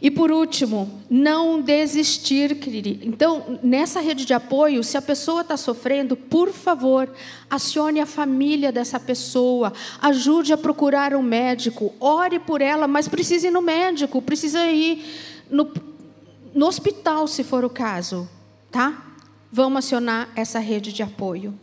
E 0.00 0.10
por 0.10 0.30
último, 0.30 1.02
não 1.10 1.60
desistir, 1.60 2.56
querido. 2.56 3.00
Então, 3.02 3.58
nessa 3.62 4.00
rede 4.00 4.24
de 4.24 4.32
apoio, 4.32 4.84
se 4.84 4.96
a 4.96 5.02
pessoa 5.02 5.40
está 5.40 5.56
sofrendo, 5.56 6.14
por 6.14 6.52
favor, 6.52 7.10
acione 7.50 8.00
a 8.00 8.06
família 8.06 8.70
dessa 8.70 9.00
pessoa, 9.00 9.72
ajude 10.00 10.52
a 10.52 10.58
procurar 10.58 11.14
um 11.14 11.22
médico, 11.22 11.92
ore 11.98 12.38
por 12.38 12.60
ela, 12.60 12.86
mas 12.86 13.08
precisa 13.08 13.48
ir 13.48 13.50
no 13.50 13.62
médico, 13.62 14.22
precisa 14.22 14.64
ir 14.66 15.04
no, 15.50 15.68
no 16.54 16.66
hospital, 16.66 17.26
se 17.26 17.42
for 17.42 17.64
o 17.64 17.70
caso, 17.70 18.28
tá? 18.70 19.07
Vamos 19.50 19.84
acionar 19.84 20.28
essa 20.36 20.58
rede 20.58 20.92
de 20.92 21.02
apoio. 21.02 21.58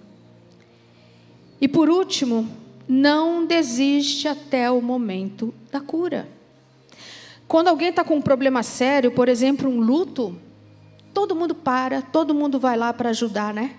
E 1.61 1.67
por 1.67 1.89
último, 1.89 2.47
não 2.87 3.45
desiste 3.45 4.27
até 4.27 4.69
o 4.69 4.81
momento 4.81 5.53
da 5.71 5.79
cura. 5.79 6.27
Quando 7.47 7.67
alguém 7.67 7.89
está 7.89 8.03
com 8.03 8.15
um 8.15 8.21
problema 8.21 8.63
sério, 8.63 9.11
por 9.11 9.29
exemplo, 9.29 9.69
um 9.69 9.79
luto, 9.79 10.35
todo 11.13 11.35
mundo 11.35 11.53
para, 11.53 12.01
todo 12.01 12.33
mundo 12.33 12.59
vai 12.59 12.75
lá 12.75 12.91
para 12.91 13.11
ajudar, 13.11 13.53
né? 13.53 13.75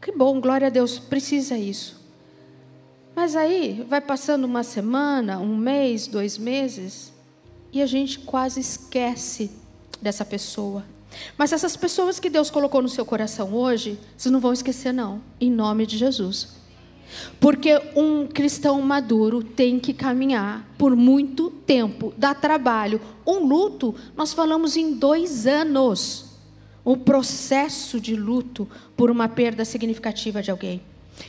Que 0.00 0.12
bom, 0.12 0.40
glória 0.40 0.68
a 0.68 0.70
Deus, 0.70 0.98
precisa 0.98 1.58
isso. 1.58 2.00
Mas 3.14 3.36
aí 3.36 3.84
vai 3.88 4.00
passando 4.00 4.44
uma 4.44 4.62
semana, 4.62 5.38
um 5.38 5.56
mês, 5.56 6.06
dois 6.06 6.38
meses, 6.38 7.12
e 7.72 7.82
a 7.82 7.86
gente 7.86 8.20
quase 8.20 8.60
esquece 8.60 9.50
dessa 10.00 10.24
pessoa. 10.24 10.84
Mas 11.36 11.52
essas 11.52 11.76
pessoas 11.76 12.20
que 12.20 12.30
Deus 12.30 12.50
colocou 12.50 12.82
no 12.82 12.88
seu 12.88 13.04
coração 13.04 13.54
hoje, 13.54 13.98
vocês 14.16 14.32
não 14.32 14.40
vão 14.40 14.52
esquecer, 14.52 14.92
não, 14.92 15.20
em 15.40 15.50
nome 15.50 15.86
de 15.86 15.96
Jesus. 15.96 16.60
Porque 17.40 17.80
um 17.96 18.26
cristão 18.26 18.80
maduro 18.80 19.42
tem 19.42 19.78
que 19.78 19.92
caminhar 19.92 20.68
por 20.78 20.94
muito 20.94 21.50
tempo, 21.50 22.14
dá 22.16 22.34
trabalho. 22.34 23.00
Um 23.26 23.44
luto, 23.44 23.94
nós 24.16 24.32
falamos 24.32 24.76
em 24.76 24.94
dois 24.94 25.46
anos. 25.46 26.26
Um 26.84 26.96
processo 26.96 28.00
de 28.00 28.14
luto 28.16 28.66
por 28.96 29.10
uma 29.10 29.28
perda 29.28 29.64
significativa 29.64 30.42
de 30.42 30.50
alguém. 30.50 30.80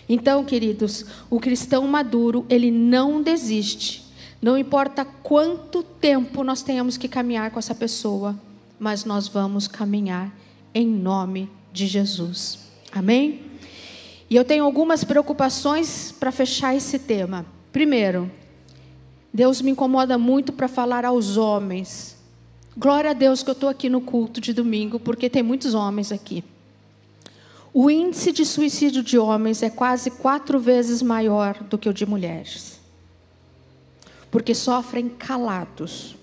Então, 0.08 0.46
queridos, 0.46 1.06
o 1.30 1.40
cristão 1.40 1.86
maduro, 1.88 2.46
ele 2.50 2.72
não 2.72 3.22
desiste. 3.22 4.06
Não 4.42 4.58
importa 4.58 5.04
quanto 5.06 5.84
tempo 5.84 6.44
nós 6.44 6.64
tenhamos 6.64 6.98
que 6.98 7.08
caminhar 7.08 7.52
com 7.52 7.60
essa 7.60 7.76
pessoa, 7.76 8.36
mas 8.82 9.06
nós 9.06 9.28
vamos 9.28 9.68
caminhar 9.68 10.36
em 10.74 10.88
nome 10.88 11.48
de 11.72 11.86
Jesus. 11.86 12.58
Amém? 12.92 13.42
E 14.28 14.36
eu 14.36 14.44
tenho 14.44 14.66
algumas 14.66 15.04
preocupações 15.04 16.12
para 16.20 16.32
fechar 16.32 16.76
esse 16.76 16.98
tema. 16.98 17.46
Primeiro, 17.72 18.32
Deus 19.32 19.62
me 19.62 19.70
incomoda 19.70 20.18
muito 20.18 20.52
para 20.52 20.68
falar 20.68 21.06
aos 21.06 21.38
homens. 21.38 22.18
Glória 22.76 23.12
a 23.12 23.14
Deus 23.14 23.44
que 23.44 23.52
eu 23.52 23.54
estou 23.54 23.70
aqui 23.70 23.88
no 23.88 24.02
culto 24.02 24.42
de 24.42 24.52
domingo, 24.52 25.00
porque 25.00 25.30
tem 25.30 25.44
muitos 25.44 25.76
homens 25.76 26.12
aqui. 26.12 26.44
O 27.72 27.88
índice 27.88 28.32
de 28.32 28.44
suicídio 28.44 29.04
de 29.04 29.16
homens 29.16 29.62
é 29.62 29.70
quase 29.70 30.10
quatro 30.10 30.60
vezes 30.60 31.04
maior 31.04 31.62
do 31.66 31.78
que 31.78 31.88
o 31.88 31.94
de 31.94 32.08
mulheres. 32.08 32.82
Porque 34.32 34.56
sofrem 34.56 35.08
calados. 35.08 36.16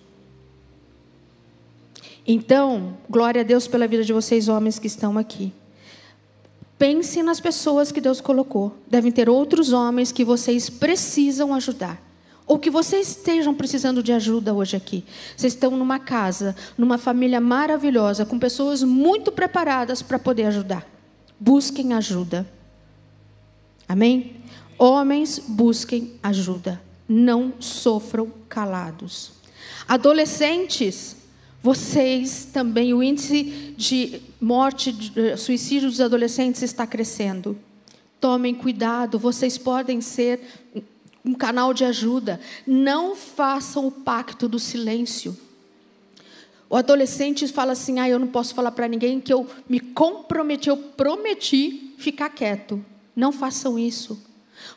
Então, 2.30 2.98
glória 3.08 3.40
a 3.40 3.44
Deus 3.44 3.66
pela 3.66 3.88
vida 3.88 4.04
de 4.04 4.12
vocês, 4.12 4.48
homens 4.48 4.78
que 4.78 4.86
estão 4.86 5.16
aqui. 5.16 5.50
Pense 6.78 7.22
nas 7.22 7.40
pessoas 7.40 7.90
que 7.90 8.02
Deus 8.02 8.20
colocou. 8.20 8.76
Devem 8.86 9.10
ter 9.10 9.30
outros 9.30 9.72
homens 9.72 10.12
que 10.12 10.26
vocês 10.26 10.68
precisam 10.68 11.54
ajudar. 11.54 11.98
Ou 12.46 12.58
que 12.58 12.68
vocês 12.68 13.08
estejam 13.08 13.54
precisando 13.54 14.02
de 14.02 14.12
ajuda 14.12 14.52
hoje 14.52 14.76
aqui. 14.76 15.04
Vocês 15.34 15.54
estão 15.54 15.70
numa 15.70 15.98
casa, 15.98 16.54
numa 16.76 16.98
família 16.98 17.40
maravilhosa, 17.40 18.26
com 18.26 18.38
pessoas 18.38 18.82
muito 18.82 19.32
preparadas 19.32 20.02
para 20.02 20.18
poder 20.18 20.44
ajudar. 20.44 20.86
Busquem 21.40 21.94
ajuda. 21.94 22.46
Amém? 23.88 24.36
Homens, 24.78 25.38
busquem 25.38 26.12
ajuda. 26.22 26.78
Não 27.08 27.54
sofram 27.58 28.30
calados. 28.50 29.32
Adolescentes, 29.88 31.17
vocês 31.62 32.44
também, 32.52 32.94
o 32.94 33.02
índice 33.02 33.74
de 33.76 34.22
morte, 34.40 34.92
de 34.92 35.36
suicídio 35.36 35.88
dos 35.88 36.00
adolescentes 36.00 36.62
está 36.62 36.86
crescendo. 36.86 37.58
Tomem 38.20 38.54
cuidado, 38.54 39.18
vocês 39.18 39.58
podem 39.58 40.00
ser 40.00 40.40
um 41.24 41.34
canal 41.34 41.74
de 41.74 41.84
ajuda. 41.84 42.40
Não 42.66 43.16
façam 43.16 43.86
o 43.86 43.92
pacto 43.92 44.48
do 44.48 44.58
silêncio. 44.58 45.36
O 46.70 46.76
adolescente 46.76 47.46
fala 47.48 47.72
assim: 47.72 47.98
ah, 47.98 48.08
eu 48.08 48.18
não 48.18 48.28
posso 48.28 48.54
falar 48.54 48.72
para 48.72 48.88
ninguém 48.88 49.20
que 49.20 49.32
eu 49.32 49.48
me 49.68 49.80
comprometi, 49.80 50.68
eu 50.68 50.76
prometi 50.76 51.94
ficar 51.98 52.30
quieto. 52.30 52.84
Não 53.16 53.32
façam 53.32 53.78
isso. 53.78 54.27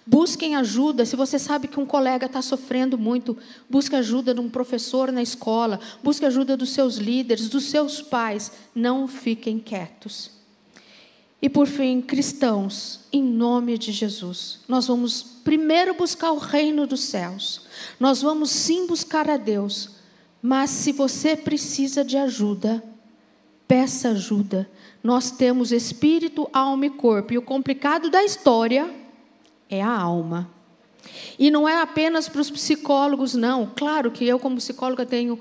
Busquem 0.06 0.56
ajuda. 0.56 1.06
Se 1.06 1.16
você 1.16 1.38
sabe 1.38 1.68
que 1.68 1.80
um 1.80 1.86
colega 1.86 2.26
está 2.26 2.42
sofrendo 2.42 2.98
muito, 2.98 3.38
busque 3.70 3.96
ajuda 3.96 4.34
de 4.34 4.40
um 4.40 4.50
professor 4.50 5.12
na 5.12 5.22
escola, 5.22 5.80
busque 6.04 6.26
ajuda 6.26 6.58
dos 6.58 6.72
seus 6.72 6.96
líderes, 6.96 7.50
dos 7.50 7.66
seus 7.66 8.02
pais. 8.02 8.52
Não 8.74 9.08
fiquem 9.08 9.60
quietos. 9.60 10.32
E 11.42 11.50
por 11.50 11.66
fim, 11.66 12.02
cristãos, 12.02 13.00
em 13.12 13.24
nome 13.24 13.78
de 13.78 13.92
Jesus, 13.92 14.60
nós 14.68 14.88
vamos 14.88 15.24
primeiro 15.24 15.96
buscar 15.96 16.32
o 16.32 16.38
reino 16.38 16.86
dos 16.86 17.02
céus. 17.02 17.62
Nós 18.00 18.22
vamos 18.22 18.52
sim 18.52 18.86
buscar 18.86 19.28
a 19.28 19.38
Deus. 19.38 19.90
Mas 20.42 20.70
se 20.70 20.92
você 20.92 21.36
precisa 21.36 22.04
de 22.04 22.16
ajuda, 22.16 22.84
peça 23.68 24.10
ajuda. 24.10 24.70
Nós 25.04 25.32
temos 25.32 25.72
espírito, 25.72 26.48
alma 26.54 26.86
e 26.86 26.90
corpo. 26.92 27.34
E 27.34 27.38
o 27.40 27.42
complicado 27.42 28.10
da 28.12 28.24
história 28.24 29.01
é 29.72 29.82
a 29.82 29.90
alma. 29.90 30.48
E 31.40 31.50
não 31.50 31.68
é 31.68 31.82
apenas 31.82 32.30
para 32.30 32.42
os 32.42 32.52
psicólogos, 32.52 33.34
não. 33.34 33.72
Claro 33.76 34.12
que 34.12 34.26
eu, 34.26 34.38
como 34.38 34.58
psicóloga, 34.58 35.06
tenho 35.06 35.40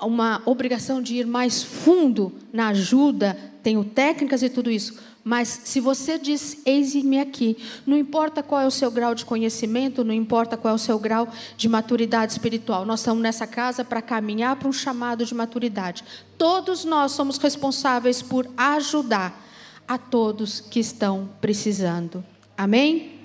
uma 0.00 0.40
obrigação 0.46 1.02
de 1.02 1.16
ir 1.16 1.26
mais 1.26 1.62
fundo 1.62 2.32
na 2.52 2.68
ajuda, 2.68 3.36
tenho 3.62 3.82
técnicas 3.82 4.42
e 4.42 4.48
tudo 4.48 4.70
isso. 4.70 4.96
Mas 5.24 5.62
se 5.64 5.80
você 5.80 6.16
diz, 6.16 6.62
eis-me 6.64 7.18
aqui, 7.18 7.56
não 7.84 7.98
importa 7.98 8.42
qual 8.42 8.60
é 8.60 8.66
o 8.66 8.70
seu 8.70 8.90
grau 8.90 9.14
de 9.14 9.24
conhecimento, 9.24 10.04
não 10.04 10.14
importa 10.14 10.56
qual 10.56 10.72
é 10.72 10.74
o 10.74 10.78
seu 10.78 10.98
grau 10.98 11.28
de 11.56 11.68
maturidade 11.68 12.32
espiritual, 12.32 12.86
nós 12.86 13.00
estamos 13.00 13.22
nessa 13.22 13.46
casa 13.46 13.84
para 13.84 14.00
caminhar 14.00 14.56
para 14.56 14.68
um 14.68 14.72
chamado 14.72 15.24
de 15.24 15.34
maturidade. 15.34 16.04
Todos 16.38 16.84
nós 16.84 17.12
somos 17.12 17.36
responsáveis 17.36 18.22
por 18.22 18.48
ajudar 18.56 19.44
a 19.86 19.98
todos 19.98 20.60
que 20.60 20.78
estão 20.80 21.28
precisando. 21.40 22.24
Amém? 22.56 23.17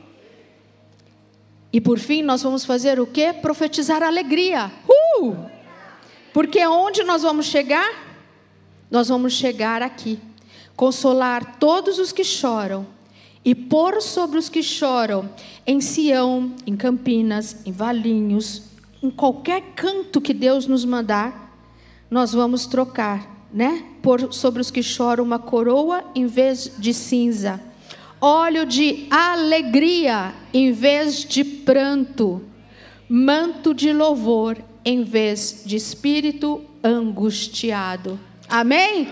E 1.74 1.82
por 1.82 1.98
fim, 1.98 2.22
nós 2.22 2.44
vamos 2.44 2.64
fazer 2.64 3.00
o 3.00 3.08
quê? 3.08 3.34
Profetizar 3.34 4.04
alegria. 4.04 4.72
Uh! 4.88 5.36
Porque 6.32 6.64
onde 6.68 7.04
nós 7.04 7.24
vamos 7.24 7.48
chegar? 7.48 7.92
Nós 8.92 9.10
vamos 9.10 9.34
chegar 9.34 9.82
aqui. 9.82 10.20
Consolar 10.76 11.58
todos 11.58 11.98
os 11.98 12.12
que 12.12 12.24
choram 12.24 12.86
e 13.44 13.56
pôr 13.56 14.04
sobre 14.04 14.38
os 14.38 14.50
que 14.50 14.62
choram 14.62 15.28
em 15.66 15.82
Sião, 15.82 16.54
em 16.66 16.76
Campinas, 16.76 17.58
em 17.66 17.72
Valinhos, 17.72 18.62
em 19.02 19.10
qualquer 19.10 19.62
canto 19.76 20.22
que 20.22 20.34
Deus 20.34 20.68
nos 20.68 20.86
mandar, 20.86 21.58
nós 22.10 22.34
vamos 22.34 22.68
trocar, 22.68 23.48
né? 23.52 23.84
Pôr 24.02 24.32
sobre 24.32 24.62
os 24.62 24.70
que 24.70 24.84
choram 24.84 25.24
uma 25.24 25.40
coroa 25.40 26.04
em 26.14 26.28
vez 26.28 26.72
de 26.78 26.94
cinza 26.94 27.60
óleo 28.24 28.66
de 28.66 29.06
alegria 29.12 30.34
em 30.54 30.72
vez 30.72 31.26
de 31.26 31.44
pranto, 31.44 32.42
manto 33.10 33.74
de 33.74 33.92
louvor 33.92 34.58
em 34.86 35.04
vez 35.04 35.64
de 35.66 35.76
espírito 35.76 36.64
angustiado. 36.82 38.18
Amém? 38.48 39.10